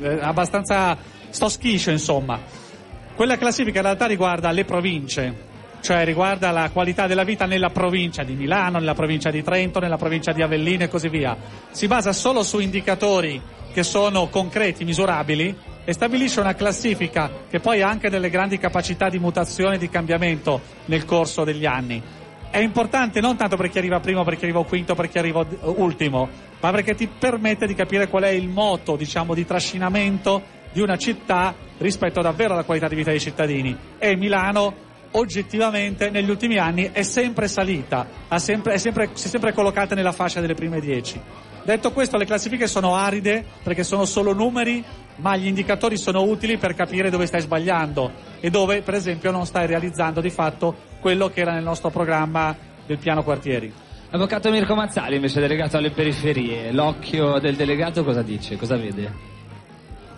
eh, 0.00 0.18
abbastanza 0.20 0.96
stoschiscio, 1.28 1.90
insomma. 1.90 2.40
Quella 3.14 3.36
classifica 3.36 3.78
in 3.78 3.84
realtà 3.84 4.06
riguarda 4.06 4.50
le 4.52 4.64
province, 4.64 5.34
cioè 5.80 6.04
riguarda 6.04 6.50
la 6.50 6.70
qualità 6.70 7.06
della 7.06 7.24
vita 7.24 7.44
nella 7.44 7.70
provincia 7.70 8.22
di 8.22 8.32
Milano, 8.32 8.78
nella 8.78 8.94
provincia 8.94 9.30
di 9.30 9.42
Trento, 9.42 9.80
nella 9.80 9.98
provincia 9.98 10.32
di 10.32 10.40
Avellino 10.40 10.84
e 10.84 10.88
così 10.88 11.08
via. 11.08 11.36
Si 11.70 11.86
basa 11.86 12.12
solo 12.12 12.42
su 12.42 12.58
indicatori 12.58 13.40
che 13.72 13.82
sono 13.82 14.28
concreti, 14.28 14.84
misurabili 14.84 15.54
e 15.84 15.92
stabilisce 15.92 16.40
una 16.40 16.54
classifica 16.54 17.30
che 17.48 17.60
poi 17.60 17.82
ha 17.82 17.88
anche 17.88 18.08
delle 18.08 18.30
grandi 18.30 18.58
capacità 18.58 19.08
di 19.08 19.18
mutazione 19.18 19.76
e 19.76 19.78
di 19.78 19.88
cambiamento 19.88 20.60
nel 20.86 21.04
corso 21.04 21.44
degli 21.44 21.66
anni. 21.66 22.02
È 22.50 22.58
importante 22.58 23.20
non 23.20 23.36
tanto 23.36 23.56
per 23.56 23.70
chi 23.70 23.78
arriva 23.78 23.98
primo, 24.00 24.24
per 24.24 24.36
chi 24.36 24.44
arriva 24.44 24.64
quinto, 24.64 24.94
per 24.94 25.08
chi 25.08 25.18
arriva 25.18 25.44
ultimo, 25.62 26.28
ma 26.60 26.70
perché 26.70 26.94
ti 26.94 27.08
permette 27.08 27.66
di 27.66 27.74
capire 27.74 28.08
qual 28.08 28.24
è 28.24 28.28
il 28.28 28.48
moto, 28.48 28.94
diciamo, 28.94 29.34
di 29.34 29.46
trascinamento 29.46 30.60
di 30.70 30.80
una 30.80 30.96
città 30.96 31.54
rispetto 31.78 32.20
davvero 32.20 32.52
alla 32.52 32.64
qualità 32.64 32.88
di 32.88 32.94
vita 32.94 33.10
dei 33.10 33.20
cittadini. 33.20 33.76
E 33.98 34.16
Milano 34.16 34.90
oggettivamente 35.12 36.10
negli 36.10 36.30
ultimi 36.30 36.58
anni 36.58 36.90
è 36.92 37.02
sempre 37.02 37.48
salita, 37.48 38.06
sempre- 38.36 38.74
è 38.74 38.78
sempre- 38.78 39.10
si 39.14 39.26
è 39.26 39.30
sempre 39.30 39.52
collocata 39.52 39.94
nella 39.94 40.12
fascia 40.12 40.40
delle 40.40 40.54
prime 40.54 40.80
dieci. 40.80 41.20
Detto 41.64 41.92
questo, 41.92 42.16
le 42.16 42.24
classifiche 42.24 42.66
sono 42.66 42.96
aride 42.96 43.44
perché 43.62 43.84
sono 43.84 44.04
solo 44.04 44.32
numeri, 44.32 44.84
ma 45.16 45.36
gli 45.36 45.46
indicatori 45.46 45.96
sono 45.96 46.22
utili 46.22 46.56
per 46.56 46.74
capire 46.74 47.10
dove 47.10 47.26
stai 47.26 47.40
sbagliando 47.40 48.10
e 48.40 48.50
dove, 48.50 48.82
per 48.82 48.94
esempio, 48.94 49.30
non 49.30 49.46
stai 49.46 49.66
realizzando 49.66 50.20
di 50.20 50.30
fatto 50.30 50.74
quello 51.00 51.28
che 51.28 51.40
era 51.40 51.52
nel 51.52 51.64
nostro 51.64 51.90
programma 51.90 52.56
del 52.86 52.98
piano 52.98 53.22
quartieri. 53.22 53.72
Avvocato 54.10 54.50
Mirko 54.50 54.74
Mazzali, 54.74 55.16
invece 55.16 55.40
delegato 55.40 55.78
alle 55.78 55.90
periferie, 55.90 56.70
l'occhio 56.72 57.38
del 57.38 57.56
delegato 57.56 58.04
cosa 58.04 58.22
dice? 58.22 58.56
Cosa 58.56 58.76
vede? 58.76 59.30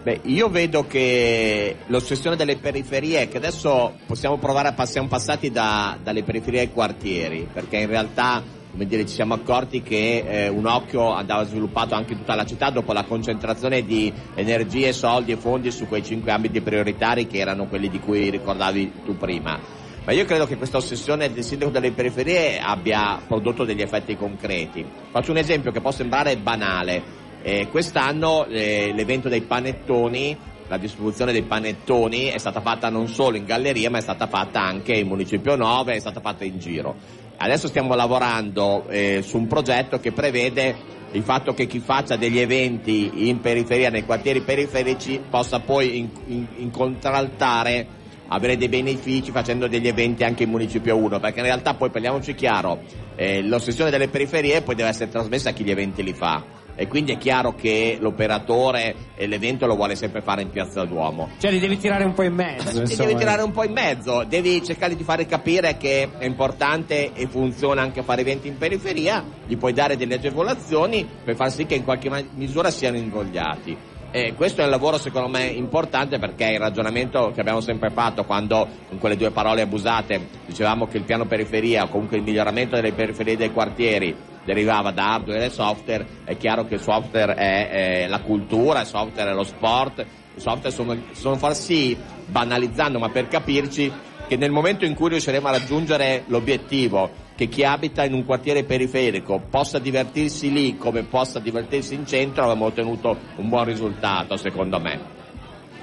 Beh, 0.02 0.20
io 0.24 0.48
vedo 0.50 0.86
che 0.86 1.76
l'ossessione 1.86 2.36
delle 2.36 2.56
periferie, 2.56 3.28
che 3.28 3.38
adesso 3.38 3.94
possiamo 4.04 4.36
provare 4.36 4.68
a 4.68 4.72
passare, 4.72 5.06
passati 5.06 5.50
da- 5.50 5.96
dalle 6.02 6.22
periferie 6.22 6.60
ai 6.60 6.72
quartieri, 6.72 7.48
perché 7.50 7.78
in 7.78 7.86
realtà, 7.86 8.42
come 8.74 8.86
dire, 8.86 9.06
ci 9.06 9.14
siamo 9.14 9.34
accorti 9.34 9.82
che 9.82 10.24
eh, 10.26 10.48
un 10.48 10.66
occhio 10.66 11.12
andava 11.12 11.44
sviluppato 11.44 11.94
anche 11.94 12.14
in 12.14 12.18
tutta 12.18 12.34
la 12.34 12.44
città 12.44 12.70
dopo 12.70 12.92
la 12.92 13.04
concentrazione 13.04 13.84
di 13.84 14.12
energie, 14.34 14.92
soldi 14.92 15.30
e 15.30 15.36
fondi 15.36 15.70
su 15.70 15.86
quei 15.86 16.02
cinque 16.02 16.32
ambiti 16.32 16.60
prioritari 16.60 17.28
che 17.28 17.38
erano 17.38 17.66
quelli 17.66 17.88
di 17.88 18.00
cui 18.00 18.30
ricordavi 18.30 18.92
tu 19.04 19.16
prima. 19.16 19.56
Ma 20.04 20.12
io 20.12 20.24
credo 20.24 20.44
che 20.46 20.56
questa 20.56 20.78
ossessione 20.78 21.32
del 21.32 21.44
sindaco 21.44 21.70
delle 21.70 21.92
periferie 21.92 22.58
abbia 22.58 23.20
prodotto 23.24 23.64
degli 23.64 23.80
effetti 23.80 24.16
concreti. 24.16 24.84
Faccio 25.12 25.30
un 25.30 25.36
esempio 25.38 25.70
che 25.70 25.80
può 25.80 25.92
sembrare 25.92 26.36
banale. 26.36 27.22
Eh, 27.42 27.68
quest'anno 27.70 28.44
eh, 28.46 28.90
l'evento 28.92 29.28
dei 29.28 29.42
panettoni, 29.42 30.36
la 30.66 30.78
distribuzione 30.78 31.30
dei 31.30 31.42
panettoni 31.42 32.24
è 32.24 32.38
stata 32.38 32.60
fatta 32.60 32.88
non 32.88 33.06
solo 33.06 33.36
in 33.36 33.44
galleria 33.44 33.90
ma 33.90 33.98
è 33.98 34.00
stata 34.00 34.26
fatta 34.26 34.60
anche 34.60 34.94
in 34.94 35.06
Municipio 35.06 35.54
9, 35.54 35.94
è 35.94 36.00
stata 36.00 36.20
fatta 36.20 36.42
in 36.42 36.58
giro. 36.58 37.22
Adesso 37.36 37.68
stiamo 37.68 37.94
lavorando 37.94 38.86
eh, 38.88 39.20
su 39.22 39.36
un 39.36 39.46
progetto 39.46 39.98
che 39.98 40.12
prevede 40.12 40.74
il 41.12 41.22
fatto 41.22 41.54
che 41.54 41.66
chi 41.66 41.78
faccia 41.78 42.16
degli 42.16 42.38
eventi 42.38 43.28
in 43.28 43.40
periferia, 43.40 43.90
nei 43.90 44.04
quartieri 44.04 44.40
periferici, 44.40 45.20
possa 45.28 45.60
poi 45.60 45.98
in- 45.98 46.10
in- 46.26 46.46
incontraltare, 46.56 47.86
avere 48.28 48.56
dei 48.56 48.68
benefici 48.68 49.30
facendo 49.30 49.68
degli 49.68 49.86
eventi 49.86 50.24
anche 50.24 50.42
in 50.44 50.50
Municipio 50.50 50.96
1, 50.96 51.20
perché 51.20 51.38
in 51.40 51.44
realtà 51.44 51.74
poi 51.74 51.90
parliamoci 51.90 52.34
chiaro, 52.34 52.80
eh, 53.14 53.42
l'ossessione 53.42 53.90
delle 53.90 54.08
periferie 54.08 54.62
poi 54.62 54.74
deve 54.74 54.88
essere 54.88 55.10
trasmessa 55.10 55.50
a 55.50 55.52
chi 55.52 55.62
gli 55.64 55.70
eventi 55.70 56.02
li 56.02 56.14
fa. 56.14 56.42
E 56.76 56.88
quindi 56.88 57.12
è 57.12 57.18
chiaro 57.18 57.54
che 57.54 57.98
l'operatore 58.00 58.94
e 59.14 59.26
l'evento 59.26 59.66
lo 59.66 59.76
vuole 59.76 59.94
sempre 59.94 60.22
fare 60.22 60.42
in 60.42 60.50
Piazza 60.50 60.84
Duomo. 60.84 61.30
Cioè 61.38 61.50
li 61.50 61.60
devi 61.60 61.78
tirare 61.78 62.04
un 62.04 62.12
po' 62.12 62.24
in 62.24 62.34
mezzo. 62.34 62.80
Insomma. 62.80 63.08
devi 63.08 63.18
tirare 63.18 63.42
un 63.42 63.52
po' 63.52 63.64
in 63.64 63.72
mezzo, 63.72 64.24
devi 64.24 64.62
cercare 64.64 64.96
di 64.96 65.04
fare 65.04 65.26
capire 65.26 65.76
che 65.76 66.08
è 66.18 66.24
importante 66.24 67.12
e 67.12 67.26
funziona 67.28 67.82
anche 67.82 68.02
fare 68.02 68.22
eventi 68.22 68.48
in 68.48 68.58
periferia, 68.58 69.24
gli 69.46 69.56
puoi 69.56 69.72
dare 69.72 69.96
delle 69.96 70.14
agevolazioni 70.14 71.06
per 71.24 71.36
far 71.36 71.50
sì 71.50 71.66
che 71.66 71.74
in 71.74 71.84
qualche 71.84 72.10
misura 72.34 72.70
siano 72.70 72.96
invogliati. 72.96 73.92
E 74.10 74.34
questo 74.34 74.60
è 74.60 74.64
un 74.64 74.70
lavoro 74.70 74.96
secondo 74.96 75.26
me 75.26 75.46
importante 75.46 76.20
perché 76.20 76.44
il 76.44 76.60
ragionamento 76.60 77.32
che 77.34 77.40
abbiamo 77.40 77.60
sempre 77.60 77.90
fatto 77.90 78.22
quando 78.24 78.68
con 78.88 78.98
quelle 78.98 79.16
due 79.16 79.32
parole 79.32 79.62
abusate 79.62 80.28
dicevamo 80.46 80.86
che 80.86 80.98
il 80.98 81.02
piano 81.02 81.24
periferia 81.24 81.82
o 81.82 81.88
comunque 81.88 82.18
il 82.18 82.22
miglioramento 82.22 82.76
delle 82.76 82.92
periferie 82.92 83.36
dei 83.36 83.50
quartieri 83.50 84.14
derivava 84.44 84.90
da 84.90 85.14
hardware 85.14 85.46
e 85.46 85.50
software, 85.50 86.06
è 86.24 86.36
chiaro 86.36 86.66
che 86.66 86.78
software 86.78 87.34
è, 87.34 87.68
è 88.04 88.08
la 88.08 88.20
cultura, 88.20 88.84
software 88.84 89.30
è 89.30 89.34
lo 89.34 89.44
sport, 89.44 90.04
software 90.36 90.74
sono, 90.74 90.96
sono 91.12 91.36
far 91.36 91.54
sì, 91.54 91.96
banalizzando 92.26 92.98
ma 92.98 93.08
per 93.08 93.28
capirci, 93.28 93.92
che 94.26 94.36
nel 94.36 94.50
momento 94.50 94.84
in 94.84 94.94
cui 94.94 95.10
riusciremo 95.10 95.48
a 95.48 95.52
raggiungere 95.52 96.24
l'obiettivo 96.26 97.22
che 97.36 97.48
chi 97.48 97.64
abita 97.64 98.04
in 98.04 98.14
un 98.14 98.24
quartiere 98.24 98.64
periferico 98.64 99.42
possa 99.50 99.78
divertirsi 99.78 100.52
lì 100.52 100.76
come 100.76 101.02
possa 101.02 101.40
divertirsi 101.40 101.94
in 101.94 102.06
centro, 102.06 102.44
avremo 102.44 102.66
ottenuto 102.66 103.18
un 103.36 103.48
buon 103.48 103.64
risultato 103.64 104.36
secondo 104.36 104.78
me. 104.78 105.22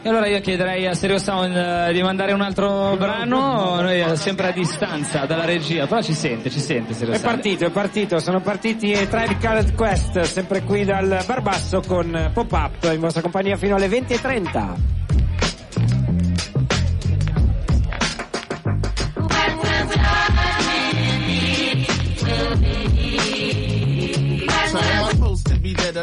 E 0.04 0.10
allora 0.10 0.26
io 0.28 0.40
chiederei 0.42 0.88
a 0.88 0.96
Stereo 0.96 1.20
Sound 1.20 1.56
eh, 1.56 1.94
di 1.94 2.02
mandare 2.02 2.32
un 2.32 2.42
altro 2.42 2.96
brano, 2.98 3.82
noi 3.82 4.02
eh, 4.02 4.16
sempre 4.16 4.48
a 4.48 4.52
distanza 4.52 5.26
dalla 5.26 5.46
regia, 5.46 5.86
però 5.86 6.02
ci 6.02 6.14
sente, 6.14 6.50
ci 6.50 6.60
sente 6.60 6.94
Stereo 6.94 7.14
È 7.14 7.18
Sound. 7.18 7.32
partito, 7.32 7.66
è 7.66 7.70
partito, 7.70 8.20
sono 8.20 8.42
partiti 8.42 8.88
i 8.90 9.08
Tribe 9.08 9.38
Called 9.40 9.76
Quest, 9.76 10.22
sempre 10.22 10.64
qui 10.64 10.86
dal 10.86 11.24
Barbasso 11.28 11.82
con 11.86 12.32
Pop-Up 12.34 12.92
in 12.92 13.00
vostra 13.00 13.22
compagnia 13.22 13.56
fino 13.58 13.76
alle 13.76 13.88
20.30. 13.88 15.01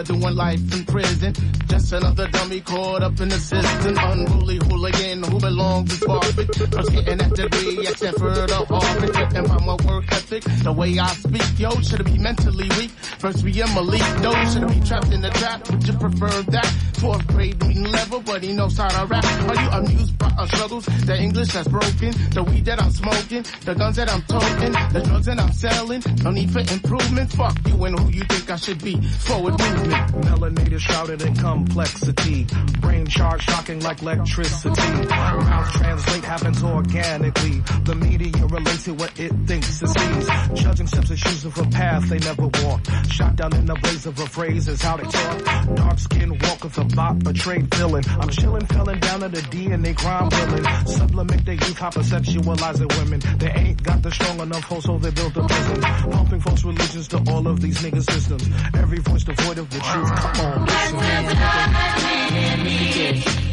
doing 0.03 0.35
life 0.35 0.61
in 0.75 0.85
prison? 0.85 1.35
Just 1.67 1.93
another 1.93 2.29
dummy 2.29 2.61
caught 2.61 3.03
up 3.03 3.21
in 3.21 3.29
the 3.29 3.39
system. 3.39 3.97
Unruly 3.99 4.57
hooligan 4.57 5.23
who 5.23 5.39
belongs 5.39 5.99
to 5.99 6.07
Barbic. 6.07 6.73
First 6.73 6.93
getting 6.93 7.19
that 7.19 7.35
degree 7.35 7.87
at 7.87 7.97
Stanford 7.97 8.51
or 8.51 8.67
Harvard. 8.67 9.15
Talking 9.15 9.39
about 9.39 9.65
my 9.65 9.77
work 9.87 10.05
ethic, 10.13 10.45
the 10.63 10.73
way 10.73 10.99
I 10.99 11.07
speak. 11.09 11.59
Yo, 11.59 11.71
should 11.81 12.05
be 12.05 12.19
mentally 12.19 12.69
weak? 12.79 12.91
First 12.91 13.45
be 13.45 13.61
a 13.61 13.67
Malik, 13.69 14.03
though. 14.23 14.45
Should 14.53 14.69
be 14.69 14.81
trapped 14.87 15.13
in 15.13 15.21
the 15.21 15.31
trap? 15.31 15.71
Would 15.71 15.87
you 15.87 15.95
prefer 15.95 16.43
that? 16.43 16.67
Fourth 16.99 17.27
grade 17.29 17.63
reading 17.63 17.85
level, 17.85 18.21
but 18.21 18.43
he 18.43 18.53
knows 18.53 18.77
how 18.77 18.89
to 18.89 19.07
rap. 19.07 19.25
Are 19.25 19.63
you 19.63 19.71
amused 19.71 20.19
by 20.19 20.31
our 20.39 20.49
struggles? 20.49 20.85
The 20.87 21.17
English 21.17 21.53
that's 21.53 21.69
broken, 21.69 22.13
the 22.31 22.43
weed 22.43 22.65
that 22.65 22.83
I'm 22.83 22.91
smoking, 22.91 23.45
the 23.65 23.75
guns 23.75 23.97
that 23.97 24.11
I'm 24.11 24.23
toting, 24.23 24.73
the 24.93 25.03
drugs 25.05 25.27
that 25.27 25.39
I'm 25.39 25.53
selling. 25.53 26.03
No 26.23 26.31
need 26.31 26.51
for 26.51 26.61
improvement. 26.61 27.33
Fuck 27.33 27.57
you 27.67 27.85
and 27.85 27.99
who 27.99 28.11
you 28.11 28.25
think 28.25 28.51
I 28.51 28.57
should 28.57 28.83
be. 28.83 29.01
Forward 29.01 29.59
movement. 29.59 29.88
Melanated 29.91 30.81
shrouded 30.81 31.23
in 31.23 31.35
complexity. 31.35 32.47
Brain 32.81 33.07
charge 33.07 33.43
shocking 33.43 33.81
like 33.81 34.03
electricity. 34.03 35.07
Mouth 35.09 35.73
translate 35.73 36.25
happens 36.25 36.63
organically. 36.63 37.61
The 37.85 37.95
media 37.95 38.47
relates 38.47 38.85
to 38.85 38.95
what 38.95 39.19
it 39.19 39.33
thinks 39.47 39.83
it 39.83 39.89
sees. 39.89 40.63
Judging 40.63 40.87
steps 40.87 41.11
and 41.11 41.19
choosing 41.19 41.51
for 41.51 41.65
path 41.67 42.09
they 42.09 42.19
never 42.19 42.49
walk. 42.65 42.81
Shot 43.11 43.37
down 43.37 43.55
in 43.55 43.67
the 43.67 43.75
blaze 43.83 44.07
of 44.07 44.19
a 44.19 44.27
phrase 44.27 44.69
is 44.69 44.83
how 44.83 44.97
they 44.97 45.05
talk. 45.05 45.75
Dark 45.77 45.99
skin 45.99 46.39
walk 46.39 46.65
with 46.65 46.79
a 46.79 46.85
bot, 46.85 47.27
a 47.27 47.33
trade 47.33 47.75
villain. 47.75 48.05
I'm 48.21 48.29
chilling, 48.29 48.67
felling 48.67 49.01
down 49.01 49.21
to 49.21 49.29
the 49.29 49.41
DNA 49.41 49.97
crime 49.97 50.31
villain. 50.31 50.87
Sublimate 50.87 51.45
their 51.45 51.55
youth, 51.55 51.79
hypersexualizing 51.79 52.99
women. 52.99 53.21
They 53.39 53.51
ain't 53.51 53.83
got 53.83 54.03
the 54.03 54.11
strong 54.11 54.41
enough 54.41 54.65
hold, 54.65 54.83
so 54.83 54.99
they 54.99 55.11
built 55.11 55.37
a 55.37 55.47
prison. 55.47 55.81
Pumping 55.81 56.41
false 56.41 56.65
religions 56.65 57.09
to 57.09 57.19
all 57.29 57.47
of 57.47 57.61
these 57.61 57.79
niggas 57.79 58.11
systems. 58.11 58.49
Every 58.75 58.99
voice 58.99 59.25
devoid 59.25 59.59
of 59.59 59.69
the 59.79 59.85
truth. 59.85 60.11
Come 60.17 60.97
on. 60.97 62.18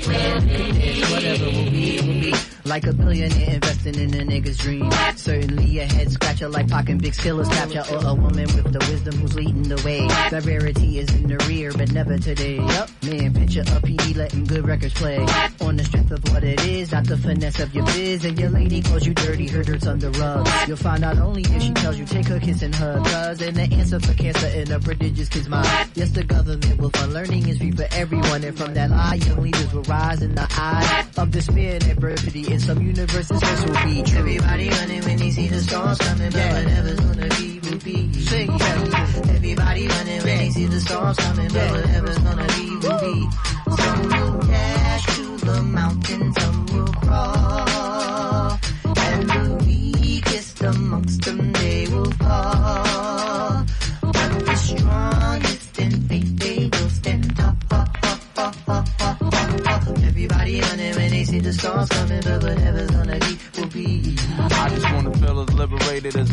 Whatever 0.06 1.46
will 1.46 1.72
be, 1.72 2.02
will 2.02 2.22
be. 2.22 2.34
Like 2.66 2.88
a 2.88 2.94
billionaire 2.94 3.54
investing 3.56 3.96
in 3.96 4.14
a 4.16 4.26
nigga's 4.26 4.58
dream. 4.58 4.92
Certainly 5.16 5.80
a 5.80 5.86
head 5.86 6.12
scratcher 6.12 6.50
like 6.50 6.68
Pac 6.68 6.90
and 6.90 7.00
Big 7.00 7.14
Skiller's 7.14 7.48
capture 7.48 7.84
or 7.94 8.06
a 8.06 8.14
woman 8.14 8.46
with 8.56 8.74
the 8.74 8.80
wisdom 8.90 9.16
who's 9.20 9.36
leading 9.36 9.64
the 9.64 9.76
way. 9.86 10.08
The 10.32 10.42
rarity 10.42 10.98
is 10.98 11.14
in 11.14 11.28
the 11.28 11.38
rear, 11.48 11.72
but 11.72 11.92
never 11.92 12.18
today. 12.18 12.56
Yup, 12.56 12.90
man, 13.04 13.34
picture 13.34 13.62
a 13.62 13.80
PD 13.86 14.16
letting 14.16 14.46
good 14.46 14.68
records 14.68 14.96
play. 14.96 15.20
On 15.62 15.78
the 15.78 15.84
strength 15.84 16.12
of 16.12 16.24
what 16.34 16.44
it 16.44 16.66
is, 16.66 16.92
not 16.92 17.06
the 17.06 17.18
finesse 17.18 17.60
of 17.60 17.74
your 17.76 17.86
biz. 17.86 18.26
And 18.26 18.40
your 18.40 18.50
lady 18.50 18.82
calls 18.82 19.06
you 19.06 19.14
dirty, 19.14 19.48
her 19.50 19.64
dirt's 19.64 19.86
on 19.86 20.00
the 20.00 20.10
rug. 20.12 20.48
You'll 20.68 20.78
find 20.78 21.04
out 21.04 21.20
only 21.20 21.44
if 21.44 21.62
she 21.62 21.72
tells 21.74 22.00
you 22.00 22.06
take 22.06 22.26
her 22.28 22.40
kiss 22.40 22.64
and 22.64 22.74
hug. 22.74 23.06
Cause 23.06 23.42
and 23.42 23.56
the 23.56 23.76
answer 23.76 24.00
for 24.00 24.14
cancer 24.16 24.48
in 24.48 24.72
a 24.72 24.80
prodigious 24.80 25.30
kid's 25.30 25.48
mind. 25.48 25.68
Yes, 25.94 26.10
the 26.10 26.24
government 26.24 26.82
will 26.82 26.90
fund 26.90 27.14
learning 27.14 27.48
is 27.48 27.60
free 27.60 27.72
for 27.72 27.88
everyone. 27.92 28.44
And 28.44 28.58
from 28.58 28.65
that 28.74 28.90
lie, 28.90 29.16
young 29.16 29.42
leaders 29.42 29.74
will 29.74 29.84
rise 29.84 30.22
in 30.22 30.36
the 30.36 30.48
eye 30.52 31.06
of 31.18 31.32
despair 31.32 31.76
and 31.76 31.84
adversity. 31.84 32.52
In 32.52 32.60
some 32.60 32.82
universes, 32.82 33.40
this 33.40 33.66
will 33.66 33.86
be 33.86 34.04
true. 34.04 34.20
Everybody 34.20 34.70
running 34.70 35.02
when 35.04 35.18
they 35.18 35.32
see 35.32 35.48
the 35.48 35.60
storms 35.62 35.98
coming, 36.00 36.32
but 36.32 36.52
whatever's 36.52 37.00
gonna 37.00 37.28
be, 37.30 37.60
will 37.60 37.80
be. 37.80 38.14
Sing, 38.14 38.50
Everybody 38.50 39.88
running 39.88 40.24
when 40.24 40.38
they 40.38 40.50
see 40.50 40.66
the 40.66 40.80
storms 40.80 41.18
coming, 41.18 41.50
but 41.50 41.72
whatever's 41.72 42.18
gonna 42.20 42.48
be, 42.48 42.70
will 42.76 43.00
be. 43.00 43.30
Some 43.76 44.02
will 44.04 44.40
dash 44.42 45.06
to 45.16 45.38
the 45.46 45.62
mountain, 45.64 46.34
some 46.34 46.66
will 46.68 46.88
crawl. 46.88 47.75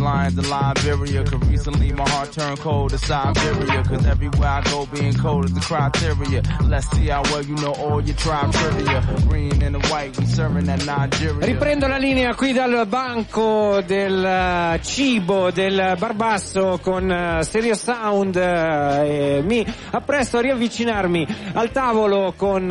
Lions 0.03 0.37
in 0.37 0.49
Liberia. 0.49 1.25
Cause 1.25 1.49
recently 1.49 1.93
my 1.93 2.09
heart 2.09 2.33
turned 2.33 2.59
cold 2.59 2.91
to 2.91 2.99
Siberia. 2.99 3.83
Cause 3.85 4.07
everywhere 4.07 4.49
I 4.49 4.61
go 4.63 4.87
being 4.87 5.15
cold 5.15 5.45
is 5.47 5.53
the 5.55 5.61
criteria. 5.61 6.43
Let's 6.65 6.89
see 6.91 7.09
how 7.09 7.23
well 7.23 7.43
you 7.43 7.57
know 7.57 7.73
all 7.73 8.01
your 8.01 8.17
tribe 8.17 8.53
trivia. 8.53 9.01
Green 9.29 9.63
and 9.63 9.75
the 9.77 9.89
white, 9.89 10.19
we 10.19 10.27
serving 10.27 10.67
that 10.67 10.85
Nigeria. 10.85 11.47
Riprendo 11.47 11.87
la 11.87 11.97
linea 11.99 12.35
qui 12.35 12.53
dal 12.53 12.87
banco 12.87 13.81
del 13.87 14.25
eh, 14.25 14.81
cibo 14.83 15.51
del 15.51 15.95
Barbasso 15.99 16.79
con 16.83 17.11
eh, 17.11 17.43
Stereo 17.43 17.75
Sound 17.75 18.37
eh, 18.37 19.39
e 19.39 19.43
mi 19.43 19.65
appresto 19.91 20.39
a 20.39 20.41
riavvicinarmi 20.41 21.27
al 21.55 21.71
tavolo 21.71 22.35
con 22.37 22.65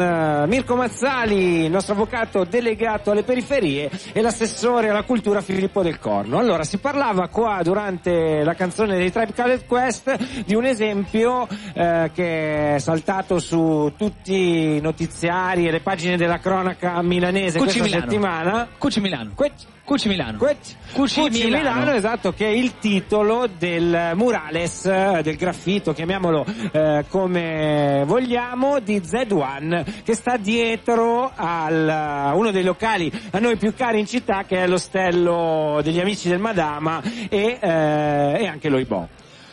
Mirko 0.48 0.76
Mazzali, 0.76 1.68
nostro 1.70 1.94
avvocato 1.94 2.44
delegato 2.44 3.12
alle 3.12 3.24
periferie 3.24 3.90
e 4.12 4.22
l'assessore 4.22 4.90
alla 4.90 5.04
cultura 5.04 5.42
Filippo 5.42 5.82
del 5.82 6.00
Corno. 6.00 6.38
Allora, 6.38 6.64
si 6.64 6.78
parlava 6.78 7.21
qua 7.28 7.62
durante 7.63 8.44
la 8.44 8.54
canzone 8.54 8.98
dei 8.98 9.12
Tribe 9.12 9.34
Called 9.34 9.66
Quest 9.66 10.44
di 10.46 10.56
un 10.56 10.66
esempio 10.66 11.48
eh, 11.74 12.12
che 12.13 12.75
è 12.75 12.80
saltato 12.80 13.40
su 13.40 13.94
tutti 13.98 14.75
i 14.75 14.80
notiziari 14.82 15.68
e 15.68 15.72
le 15.72 15.82
pagine 15.82 16.18
della 16.18 16.40
cronaca 16.40 17.01
milanese 17.01 17.58
Cucci 17.58 17.80
questa 17.80 17.84
Milano. 17.84 18.12
settimana. 18.12 18.68
Cucci 18.78 19.00
Milano. 19.00 19.32
Cucci 19.84 20.08
Milano. 20.08 20.38
Cucci, 20.38 20.75
Cucci 20.94 21.46
Milano. 21.46 21.80
Milano. 21.80 21.92
esatto, 21.92 22.32
che 22.32 22.46
è 22.46 22.51
il 22.51 22.78
titolo 22.78 23.50
del 23.58 24.12
murales, 24.16 24.86
eh, 24.86 25.20
del 25.22 25.36
graffito, 25.36 25.92
chiamiamolo 25.92 26.46
eh, 26.72 27.04
come 27.10 28.04
vogliamo, 28.06 28.80
di 28.80 29.00
Z1, 29.00 30.04
che 30.04 30.13
sta 30.13 30.38
dietro 30.38 31.32
al, 31.36 32.32
uno 32.34 32.51
dei 32.51 32.63
locali 32.63 33.12
a 33.32 33.40
noi 33.40 33.58
più 33.58 33.74
cari 33.74 34.00
in 34.00 34.06
città, 34.06 34.44
che 34.48 34.63
è 34.63 34.68
l'ostello 34.68 35.82
degli 35.84 36.00
amici 36.00 36.30
del 36.30 36.40
Madama 36.40 37.01
e, 37.30 37.58
eh, 37.60 38.38
e 38.41 38.48
anche 38.48 38.70
l'Oibò. 38.70 39.08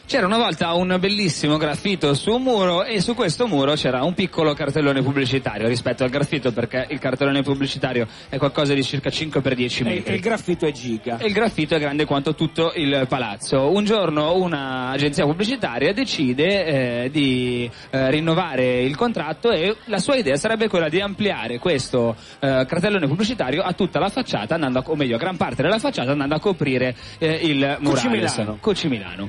C'era 0.09 0.25
una 0.25 0.38
volta 0.38 0.73
un 0.73 0.97
bellissimo 0.99 1.59
graffito 1.59 2.15
su 2.15 2.31
un 2.31 2.43
muro 2.43 2.83
e 2.83 3.03
su 3.03 3.15
questo 3.15 3.47
muro 3.47 3.75
c'era 3.75 4.05
un 4.05 4.15
piccolo 4.15 4.55
cartellone 4.55 5.03
pubblicitario 5.03 5.69
rispetto 5.69 6.03
al 6.03 6.09
graffito 6.09 6.50
perché 6.50 6.87
il 6.88 6.99
cartellone 6.99 7.43
pubblicitario 7.43 8.07
è 8.31 8.38
qualcosa 8.38 8.73
di 8.73 8.83
circa 8.83 9.11
5 9.11 9.43
x 9.43 9.55
10 9.55 9.83
E, 9.83 9.85
metri. 9.85 10.12
e 10.12 10.15
il 10.15 10.23
graffito 10.23 10.65
è 10.65 10.73
giga. 10.73 11.19
E 11.19 11.27
il 11.27 11.35
graffito 11.35 11.75
è 11.75 11.79
grande 11.79 12.07
quanto 12.07 12.35
tutto 12.35 12.73
il 12.77 13.05
palazzo. 13.07 13.71
Un 13.71 13.85
giorno 13.85 14.35
un'agenzia 14.37 15.27
pubblicitaria 15.27 15.93
decide 15.93 17.05
eh, 17.05 17.11
di 17.11 17.71
eh, 17.91 18.11
rinnovare 18.11 18.81
il 18.81 18.97
contratto 18.97 19.50
e 19.50 19.77
la 19.85 19.99
sua 19.99 20.17
idea 20.17 20.37
sarebbe 20.37 20.69
quella 20.69 20.88
di 20.88 21.03
ampliare 21.03 21.59
questo 21.59 22.17
eh, 22.41 22.65
cartellone 22.67 23.07
pubblicitario 23.07 23.61
a 23.62 23.75
tutta 23.75 23.99
la 23.99 24.09
facciata, 24.09 24.55
andando 24.55 24.79
a, 24.79 24.85
o 24.87 24.97
meglio 24.97 25.17
a 25.17 25.19
gran 25.19 25.37
parte 25.37 25.61
della 25.61 25.79
facciata, 25.79 26.12
andando 26.12 26.35
a 26.35 26.41
coprire 26.41 26.97
eh, 27.19 27.41
il 27.43 27.77
murales. 27.81 28.37
Milano. 28.38 28.59
Cucci 28.59 28.88
Milano. 28.88 29.27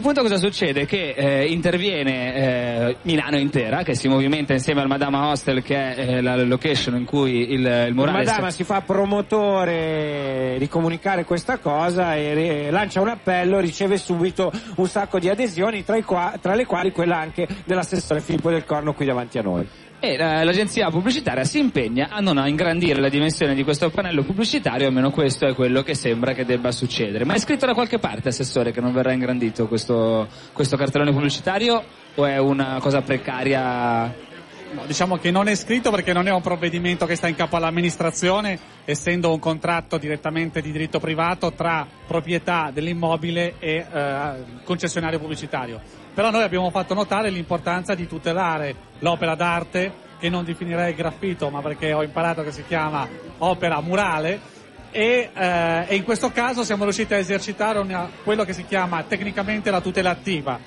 Quel 0.00 0.14
punto 0.14 0.26
cosa 0.30 0.42
succede? 0.42 0.86
Che 0.86 1.10
eh, 1.14 1.44
interviene 1.44 2.34
eh, 2.34 2.96
Milano 3.02 3.36
intera, 3.36 3.82
che 3.82 3.94
si 3.94 4.08
movimenta 4.08 4.54
insieme 4.54 4.80
al 4.80 4.86
Madama 4.86 5.28
Hostel, 5.28 5.62
che 5.62 5.76
è 5.76 5.98
eh, 5.98 6.20
la 6.22 6.42
location 6.42 6.96
in 6.96 7.04
cui 7.04 7.52
il, 7.52 7.60
il 7.60 7.84
Il 7.88 7.94
murales 7.94 8.26
Madama 8.26 8.50
si 8.50 8.64
fa 8.64 8.80
promotore 8.80 10.56
di 10.58 10.68
comunicare 10.68 11.24
questa 11.26 11.58
cosa 11.58 12.16
e 12.16 12.32
re- 12.32 12.70
lancia 12.70 13.02
un 13.02 13.08
appello, 13.08 13.58
riceve 13.58 13.98
subito 13.98 14.50
un 14.76 14.86
sacco 14.86 15.18
di 15.18 15.28
adesioni, 15.28 15.84
tra, 15.84 16.02
qua- 16.02 16.32
tra 16.40 16.54
le 16.54 16.64
quali 16.64 16.92
quella 16.92 17.18
anche 17.18 17.46
dell'assessore 17.66 18.22
Filippo 18.22 18.48
del 18.48 18.64
Corno 18.64 18.94
qui 18.94 19.04
davanti 19.04 19.36
a 19.36 19.42
noi. 19.42 19.68
E 20.02 20.16
la- 20.16 20.42
l'agenzia 20.44 20.88
pubblicitaria 20.88 21.44
si 21.44 21.58
impegna 21.58 22.08
a 22.10 22.20
non 22.20 22.42
ingrandire 22.46 23.02
la 23.02 23.10
dimensione 23.10 23.54
di 23.54 23.62
questo 23.62 23.90
pannello 23.90 24.22
pubblicitario, 24.22 24.86
almeno 24.86 25.10
questo 25.10 25.46
è 25.46 25.54
quello 25.54 25.82
che 25.82 25.94
sembra 25.94 26.32
che 26.32 26.46
debba 26.46 26.72
succedere. 26.72 27.26
Ma 27.26 27.34
è 27.34 27.38
scritto 27.38 27.66
da 27.66 27.74
qualche 27.74 27.98
parte, 27.98 28.28
Assessore, 28.28 28.72
che 28.72 28.80
non 28.80 28.94
verrà 28.94 29.12
ingrandito 29.12 29.68
questo, 29.68 30.26
questo 30.54 30.78
cartellone 30.78 31.12
pubblicitario 31.12 31.84
o 32.14 32.24
è 32.24 32.38
una 32.38 32.78
cosa 32.80 33.02
precaria? 33.02 34.28
No, 34.72 34.86
diciamo 34.86 35.18
che 35.18 35.30
non 35.30 35.48
è 35.48 35.54
scritto 35.54 35.90
perché 35.90 36.14
non 36.14 36.26
è 36.28 36.32
un 36.32 36.40
provvedimento 36.40 37.04
che 37.04 37.16
sta 37.16 37.28
in 37.28 37.34
capo 37.34 37.56
all'amministrazione, 37.56 38.58
essendo 38.86 39.30
un 39.30 39.38
contratto 39.38 39.98
direttamente 39.98 40.62
di 40.62 40.72
diritto 40.72 40.98
privato 40.98 41.52
tra 41.52 41.86
proprietà 42.06 42.70
dell'immobile 42.72 43.56
e 43.58 43.84
eh, 43.92 44.32
concessionario 44.64 45.18
pubblicitario. 45.18 46.00
Però 46.12 46.30
noi 46.30 46.42
abbiamo 46.42 46.70
fatto 46.70 46.94
notare 46.94 47.30
l'importanza 47.30 47.94
di 47.94 48.06
tutelare 48.06 48.74
l'opera 48.98 49.34
d'arte, 49.34 50.08
che 50.18 50.28
non 50.28 50.44
definirei 50.44 50.94
graffito, 50.94 51.48
ma 51.48 51.60
perché 51.60 51.92
ho 51.92 52.02
imparato 52.02 52.42
che 52.42 52.52
si 52.52 52.64
chiama 52.66 53.08
opera 53.38 53.80
murale, 53.80 54.58
e, 54.90 55.30
eh, 55.32 55.84
e 55.86 55.94
in 55.94 56.04
questo 56.04 56.30
caso 56.32 56.64
siamo 56.64 56.84
riusciti 56.84 57.14
a 57.14 57.16
esercitare 57.16 57.78
una- 57.78 58.10
quello 58.24 58.44
che 58.44 58.52
si 58.52 58.66
chiama 58.66 59.02
tecnicamente 59.04 59.70
la 59.70 59.80
tutela 59.80 60.10
attiva. 60.10 60.58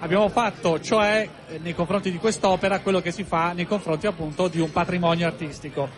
Abbiamo 0.00 0.28
fatto, 0.28 0.80
cioè, 0.80 1.26
eh, 1.48 1.58
nei 1.62 1.74
confronti 1.74 2.10
di 2.10 2.18
quest'opera, 2.18 2.80
quello 2.80 3.00
che 3.00 3.10
si 3.10 3.24
fa 3.24 3.52
nei 3.52 3.66
confronti 3.66 4.06
appunto 4.06 4.48
di 4.48 4.60
un 4.60 4.70
patrimonio 4.70 5.26
artistico. 5.26 5.88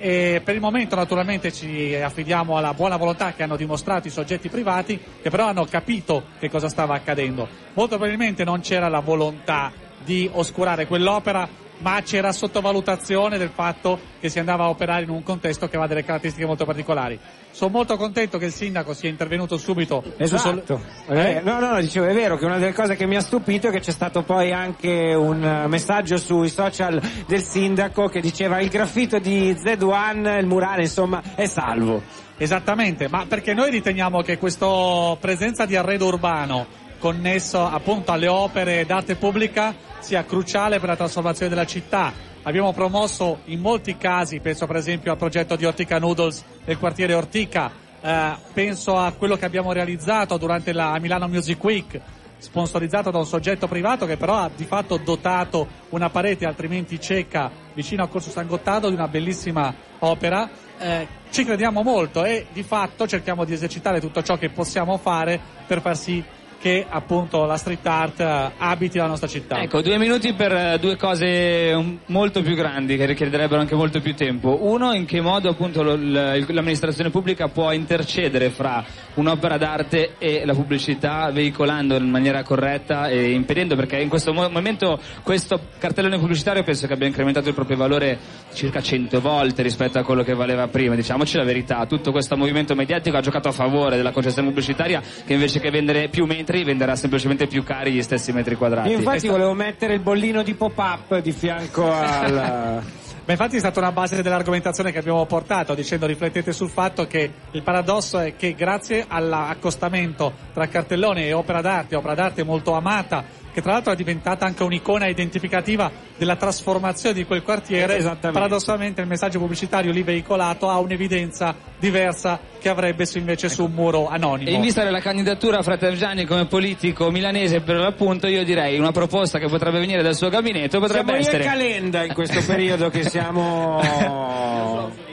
E 0.00 0.40
per 0.44 0.54
il 0.54 0.60
momento 0.60 0.94
naturalmente 0.94 1.52
ci 1.52 1.92
affidiamo 1.94 2.56
alla 2.56 2.72
buona 2.72 2.96
volontà 2.96 3.32
che 3.32 3.42
hanno 3.42 3.56
dimostrato 3.56 4.06
i 4.06 4.10
soggetti 4.10 4.48
privati, 4.48 4.98
che 5.20 5.28
però 5.28 5.48
hanno 5.48 5.64
capito 5.64 6.22
che 6.38 6.48
cosa 6.48 6.68
stava 6.68 6.94
accadendo. 6.94 7.48
Molto 7.74 7.96
probabilmente 7.96 8.44
non 8.44 8.60
c'era 8.60 8.88
la 8.88 9.00
volontà 9.00 9.72
di 10.04 10.30
oscurare 10.32 10.86
quell'opera, 10.86 11.48
ma 11.78 12.00
c'era 12.02 12.32
sottovalutazione 12.32 13.38
del 13.38 13.50
fatto 13.50 13.98
che 14.20 14.28
si 14.28 14.38
andava 14.38 14.64
a 14.64 14.68
operare 14.68 15.04
in 15.04 15.10
un 15.10 15.22
contesto 15.22 15.66
che 15.66 15.76
aveva 15.76 15.86
delle 15.86 16.04
caratteristiche 16.04 16.46
molto 16.46 16.64
particolari. 16.64 17.18
Sono 17.50 17.70
molto 17.70 17.96
contento 17.96 18.38
che 18.38 18.46
il 18.46 18.52
sindaco 18.52 18.92
sia 18.94 19.08
intervenuto 19.08 19.56
subito 19.56 20.02
Esatto. 20.16 20.80
Eh, 21.08 21.40
no, 21.42 21.58
no, 21.58 21.80
dicevo, 21.80 22.06
è 22.06 22.14
vero 22.14 22.36
che 22.36 22.44
una 22.44 22.58
delle 22.58 22.72
cose 22.72 22.96
che 22.96 23.06
mi 23.06 23.16
ha 23.16 23.20
stupito 23.20 23.68
è 23.68 23.70
che 23.70 23.80
c'è 23.80 23.90
stato 23.90 24.22
poi 24.22 24.52
anche 24.52 25.14
un 25.14 25.42
eh, 25.42 25.66
messaggio 25.66 26.16
sui 26.16 26.48
social 26.48 27.00
del 27.26 27.42
sindaco 27.42 28.08
che 28.08 28.20
diceva 28.20 28.60
il 28.60 28.68
graffito 28.68 29.18
di 29.18 29.52
Z1, 29.52 30.38
il 30.38 30.46
murale, 30.46 30.82
insomma, 30.82 31.22
è 31.34 31.46
salvo. 31.46 32.02
Esattamente, 32.40 33.08
ma 33.08 33.26
perché 33.26 33.52
noi 33.52 33.70
riteniamo 33.70 34.22
che 34.22 34.38
questa 34.38 35.16
presenza 35.18 35.66
di 35.66 35.74
arredo 35.74 36.06
urbano 36.06 36.77
connesso 36.98 37.64
appunto 37.64 38.12
alle 38.12 38.28
opere 38.28 38.84
d'arte 38.84 39.16
pubblica 39.16 39.74
sia 40.00 40.24
cruciale 40.24 40.78
per 40.78 40.88
la 40.88 40.96
trasformazione 40.96 41.48
della 41.50 41.66
città. 41.66 42.12
Abbiamo 42.42 42.72
promosso 42.72 43.40
in 43.46 43.60
molti 43.60 43.96
casi, 43.96 44.40
penso 44.40 44.66
per 44.66 44.76
esempio 44.76 45.12
al 45.12 45.18
progetto 45.18 45.56
di 45.56 45.64
Ortica 45.64 45.98
Noodles 45.98 46.44
del 46.64 46.78
quartiere 46.78 47.14
Ortica, 47.14 47.70
eh, 48.00 48.36
penso 48.52 48.96
a 48.96 49.12
quello 49.12 49.36
che 49.36 49.44
abbiamo 49.44 49.72
realizzato 49.72 50.36
durante 50.38 50.72
la 50.72 50.98
Milano 50.98 51.28
Music 51.28 51.62
Week, 51.62 52.00
sponsorizzato 52.38 53.10
da 53.10 53.18
un 53.18 53.26
soggetto 53.26 53.66
privato 53.66 54.06
che 54.06 54.16
però 54.16 54.36
ha 54.36 54.50
di 54.54 54.64
fatto 54.64 54.96
dotato 54.96 55.66
una 55.90 56.08
parete 56.08 56.46
altrimenti 56.46 57.00
cieca 57.00 57.50
vicino 57.74 58.04
a 58.04 58.08
Corso 58.08 58.30
San 58.30 58.46
Gottardo 58.46 58.88
di 58.88 58.94
una 58.94 59.08
bellissima 59.08 59.74
opera. 59.98 60.48
Eh, 60.78 61.06
ci 61.30 61.44
crediamo 61.44 61.82
molto 61.82 62.24
e 62.24 62.46
di 62.52 62.62
fatto 62.62 63.06
cerchiamo 63.06 63.44
di 63.44 63.52
esercitare 63.52 64.00
tutto 64.00 64.22
ciò 64.22 64.38
che 64.38 64.48
possiamo 64.48 64.96
fare 64.96 65.38
per 65.66 65.80
far 65.80 65.96
sì 65.96 66.24
che 66.60 66.84
appunto 66.88 67.44
la 67.44 67.56
street 67.56 67.86
art 67.86 68.20
eh, 68.20 68.50
abiti 68.58 68.98
la 68.98 69.06
nostra 69.06 69.28
città. 69.28 69.60
Ecco, 69.60 69.80
due 69.80 69.96
minuti 69.98 70.32
per 70.34 70.52
eh, 70.52 70.78
due 70.80 70.96
cose 70.96 71.72
um, 71.74 71.98
molto 72.06 72.42
più 72.42 72.54
grandi 72.54 72.96
che 72.96 73.06
richiederebbero 73.06 73.60
anche 73.60 73.74
molto 73.74 74.00
più 74.00 74.14
tempo. 74.14 74.58
Uno, 74.62 74.92
in 74.92 75.06
che 75.06 75.20
modo 75.20 75.48
appunto 75.48 75.82
l'amministrazione 75.82 77.10
pubblica 77.10 77.48
può 77.48 77.70
intercedere 77.72 78.50
fra 78.50 78.84
un'opera 79.14 79.56
d'arte 79.56 80.14
e 80.18 80.44
la 80.44 80.54
pubblicità 80.54 81.30
veicolando 81.30 81.96
in 81.96 82.10
maniera 82.10 82.42
corretta 82.42 83.08
e 83.08 83.30
impedendo 83.30 83.76
perché 83.76 83.98
in 83.98 84.08
questo 84.08 84.32
mo- 84.32 84.48
momento 84.48 84.98
questo 85.22 85.60
cartellone 85.78 86.18
pubblicitario 86.18 86.62
penso 86.62 86.86
che 86.86 86.92
abbia 86.92 87.06
incrementato 87.06 87.48
il 87.48 87.54
proprio 87.54 87.76
valore 87.76 88.18
circa 88.52 88.80
100 88.80 89.20
volte 89.20 89.62
rispetto 89.62 89.98
a 89.98 90.02
quello 90.02 90.22
che 90.22 90.34
valeva 90.34 90.66
prima, 90.68 90.94
diciamoci 90.94 91.36
la 91.36 91.44
verità, 91.44 91.86
tutto 91.86 92.10
questo 92.10 92.36
movimento 92.36 92.74
mediatico 92.74 93.16
ha 93.16 93.20
giocato 93.20 93.48
a 93.48 93.52
favore 93.52 93.96
della 93.96 94.12
concessione 94.12 94.48
pubblicitaria 94.48 95.02
che 95.24 95.32
invece 95.32 95.60
che 95.60 95.70
vendere 95.70 96.08
più 96.08 96.26
metri 96.48 96.64
venderà 96.64 96.96
semplicemente 96.96 97.46
più 97.46 97.62
cari 97.62 97.92
gli 97.92 98.02
stessi 98.02 98.32
metri 98.32 98.54
quadrati. 98.56 98.88
Io 98.88 98.98
infatti 98.98 99.28
volevo 99.28 99.52
mettere 99.52 99.94
il 99.94 100.00
bollino 100.00 100.42
di 100.42 100.54
pop-up 100.54 101.18
di 101.20 101.32
fianco 101.32 101.84
al... 101.92 102.82
Ma 103.24 103.34
infatti 103.34 103.56
è 103.56 103.58
stata 103.58 103.78
una 103.80 103.92
base 103.92 104.22
dell'argomentazione 104.22 104.90
che 104.90 104.98
abbiamo 104.98 105.26
portato, 105.26 105.74
dicendo 105.74 106.06
riflettete 106.06 106.50
sul 106.50 106.70
fatto 106.70 107.06
che 107.06 107.30
il 107.50 107.62
paradosso 107.62 108.18
è 108.18 108.36
che 108.36 108.54
grazie 108.54 109.04
all'accostamento 109.06 110.32
tra 110.54 110.66
cartellone 110.66 111.26
e 111.26 111.34
opera 111.34 111.60
d'arte, 111.60 111.94
opera 111.94 112.14
d'arte 112.14 112.42
molto 112.42 112.72
amata, 112.72 113.22
che 113.52 113.60
tra 113.60 113.72
l'altro 113.72 113.92
è 113.92 113.96
diventata 113.96 114.46
anche 114.46 114.62
un'icona 114.62 115.08
identificativa 115.08 115.92
della 116.18 116.36
trasformazione 116.36 117.14
di 117.14 117.24
quel 117.24 117.42
quartiere, 117.42 118.02
paradossalmente 118.20 119.00
il 119.00 119.06
messaggio 119.06 119.38
pubblicitario 119.38 119.92
lì 119.92 120.02
veicolato 120.02 120.68
ha 120.68 120.78
un'evidenza 120.78 121.54
diversa 121.78 122.38
che 122.58 122.68
avrebbe 122.68 123.06
su 123.06 123.18
invece 123.18 123.48
su 123.48 123.64
un 123.64 123.72
muro 123.72 124.08
anonimo. 124.08 124.50
E 124.50 124.52
in 124.52 124.60
vista 124.60 124.82
della 124.82 125.00
candidatura 125.00 125.58
a 125.58 125.62
Fratergiani 125.62 126.24
come 126.26 126.46
politico 126.46 127.10
milanese 127.10 127.60
per 127.60 127.76
l'appunto, 127.76 128.26
io 128.26 128.44
direi 128.44 128.78
una 128.78 128.90
proposta 128.92 129.38
che 129.38 129.46
potrebbe 129.46 129.78
venire 129.78 130.02
dal 130.02 130.16
suo 130.16 130.28
gabinetto 130.28 130.80
potrebbe 130.80 131.04
Siamo 131.04 131.10
io 131.12 131.16
e 131.16 131.20
essere... 131.20 131.44
Calenda 131.44 132.04
in 132.04 132.12
questo 132.14 132.42
periodo 132.44 132.90
che 132.90 133.08
siamo... 133.08 133.80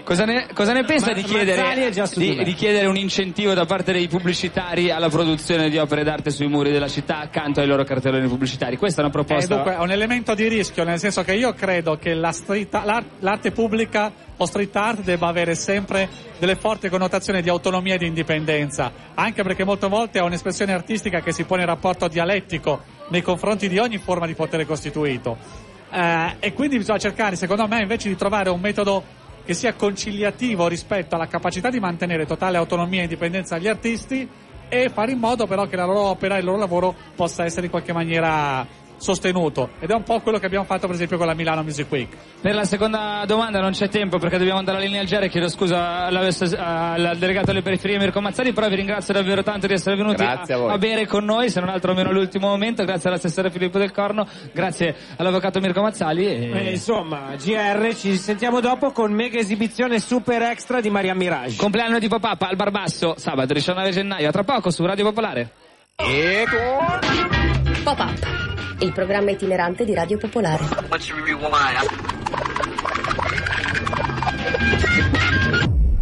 Cosa 0.04 0.24
ne, 0.26 0.48
cosa 0.54 0.72
ne 0.72 0.84
pensa 0.84 1.08
Ma- 1.08 1.14
di 1.14 1.24
chiedere, 1.24 1.90
di, 2.16 2.44
di 2.44 2.54
chiedere 2.54 2.86
un 2.86 2.96
incentivo 2.96 3.56
da 3.56 3.66
parte 3.66 3.92
dei 3.92 4.08
pubblicitari 4.08 4.92
alla 4.92 5.10
produzione 5.10 5.68
di 5.68 5.80
opere 5.80 6.04
d'arte 6.04 6.30
sui 6.30 6.48
muri 6.48 6.72
della 6.72 6.88
città 6.88 7.18
accanto 7.22 7.60
ai 7.60 7.66
loro 7.66 7.84
cartelloni 7.84 8.28
pubblicitari? 8.28 8.78
Questa 8.78 9.02
è 9.02 9.04
una 9.04 9.10
Eh, 9.12 9.24
proposta. 9.24 9.56
dunque, 9.56 9.74
è 9.74 9.80
un 9.80 9.90
elemento 9.90 10.36
di 10.36 10.48
rischio, 10.48 10.84
nel 10.84 10.95
senso 11.00 11.24
che 11.24 11.34
io 11.34 11.54
credo 11.54 11.98
che 11.98 12.14
la 12.14 12.32
street- 12.32 12.82
l'ar- 12.84 13.06
l'arte 13.20 13.52
pubblica 13.52 14.12
o 14.38 14.46
street 14.46 14.76
art 14.76 15.02
debba 15.02 15.28
avere 15.28 15.56
sempre 15.56 16.10
delle 16.38 16.56
forti 16.56 16.90
connotazioni 16.90 17.42
di 17.42 17.50
autonomia 17.50 17.96
e 17.96 17.98
di 17.98 18.08
indipendenza, 18.08 18.92
anche 19.14 19.44
perché 19.44 19.64
molte 19.64 19.88
volte 19.88 20.20
è 20.20 20.22
un'espressione 20.22 20.74
artistica 20.74 21.22
che 21.22 21.32
si 21.32 21.44
pone 21.44 21.62
in 21.62 21.68
rapporto 21.68 22.08
dialettico 22.08 22.82
nei 23.10 23.22
confronti 23.22 23.68
di 23.68 23.78
ogni 23.78 23.98
forma 23.98 24.26
di 24.26 24.34
potere 24.34 24.66
costituito. 24.66 25.38
Eh, 25.92 26.36
e 26.40 26.54
quindi 26.54 26.78
bisogna 26.78 27.00
cercare, 27.00 27.36
secondo 27.36 27.68
me, 27.68 27.82
invece 27.82 28.10
di 28.10 28.16
trovare 28.16 28.50
un 28.50 28.60
metodo 28.60 29.04
che 29.46 29.54
sia 29.54 29.74
conciliativo 29.74 30.68
rispetto 30.68 31.16
alla 31.16 31.28
capacità 31.28 31.70
di 31.70 31.80
mantenere 31.80 32.26
totale 32.26 32.58
autonomia 32.58 33.02
e 33.02 33.04
indipendenza 33.04 33.56
agli 33.56 33.68
artisti 33.68 34.28
e 34.68 34.90
fare 34.90 35.12
in 35.12 35.20
modo 35.20 35.46
però 35.46 35.68
che 35.68 35.76
la 35.76 35.86
loro 35.86 36.02
opera 36.02 36.36
e 36.36 36.40
il 36.40 36.46
loro 36.46 36.58
lavoro 36.58 36.96
possa 37.16 37.46
essere 37.46 37.66
in 37.66 37.72
qualche 37.72 37.94
maniera 37.94 38.66
sostenuto 38.98 39.70
ed 39.80 39.90
è 39.90 39.94
un 39.94 40.04
po' 40.04 40.20
quello 40.20 40.38
che 40.38 40.46
abbiamo 40.46 40.66
fatto 40.66 40.86
per 40.88 40.96
esempio 40.96 41.18
con 41.18 41.28
la 41.28 41.34
Milano 41.34 41.64
Music 41.64 41.92
Week. 41.92 42.10
Per 42.42 42.54
la 42.54 42.64
seconda 42.66 43.24
domanda 43.26 43.60
non 43.60 43.72
c'è 43.72 43.90
tempo 43.90 44.18
perché 44.18 44.38
dobbiamo 44.38 44.60
andare 44.60 44.78
alla 44.78 44.86
linea 44.86 45.02
al 45.02 45.08
GR, 45.08 45.28
chiedo 45.28 45.50
scusa 45.50 46.06
al 46.06 47.16
delegato 47.18 47.52
alle 47.52 47.62
periferie 47.62 47.98
Mirko 47.98 48.22
Mazzari, 48.22 48.54
però 48.54 48.68
vi 48.68 48.76
ringrazio 48.76 49.14
davvero 49.14 49.44
tanto 49.44 49.68
di 49.68 49.74
essere 49.74 49.96
venuti 49.96 50.24
Grazie 50.24 50.54
a 50.54 50.58
voi. 50.58 50.72
a 50.72 50.78
bere 50.78 51.08
con 51.08 51.24
noi, 51.26 51.50
se 51.50 51.60
non 51.60 51.70
altro 51.70 51.92
almeno 51.92 52.12
l'ultimo 52.12 52.48
momento, 52.48 52.84
grazie 52.84 53.10
all'assessore 53.10 53.50
Filippo 53.52 53.78
Del 53.78 53.92
Corno, 53.92 54.28
grazie 54.54 54.96
all'avvocato 55.18 55.60
Mirko 55.60 55.82
Mazzali 55.82 56.26
e... 56.26 56.52
Eh, 56.52 56.72
insomma, 56.72 57.36
GR, 57.36 57.96
ci 57.96 58.16
sentiamo 58.18 58.60
dopo 58.60 58.92
con 58.92 59.12
mega 59.12 59.40
esibizione 59.40 60.00
super 60.00 60.42
extra 60.44 60.82
di 60.82 60.90
Maria 60.90 61.14
Mirage. 61.16 61.58
Compleanno 61.58 62.00
di 62.00 62.08
papà 62.08 62.38
al 62.40 62.56
Barbasso, 62.56 63.16
sabato 63.18 63.54
19 63.54 63.92
gennaio, 63.92 64.30
a 64.30 64.32
tra 64.32 64.44
poco 64.44 64.70
su 64.70 64.86
Radio 64.86 65.06
Popolare. 65.06 65.52
Pop-up, 67.84 68.45
il 68.80 68.92
programma 68.92 69.32
itinerante 69.32 69.86
di 69.86 69.94
Radio 69.94 70.18
Popolare. 70.18 70.64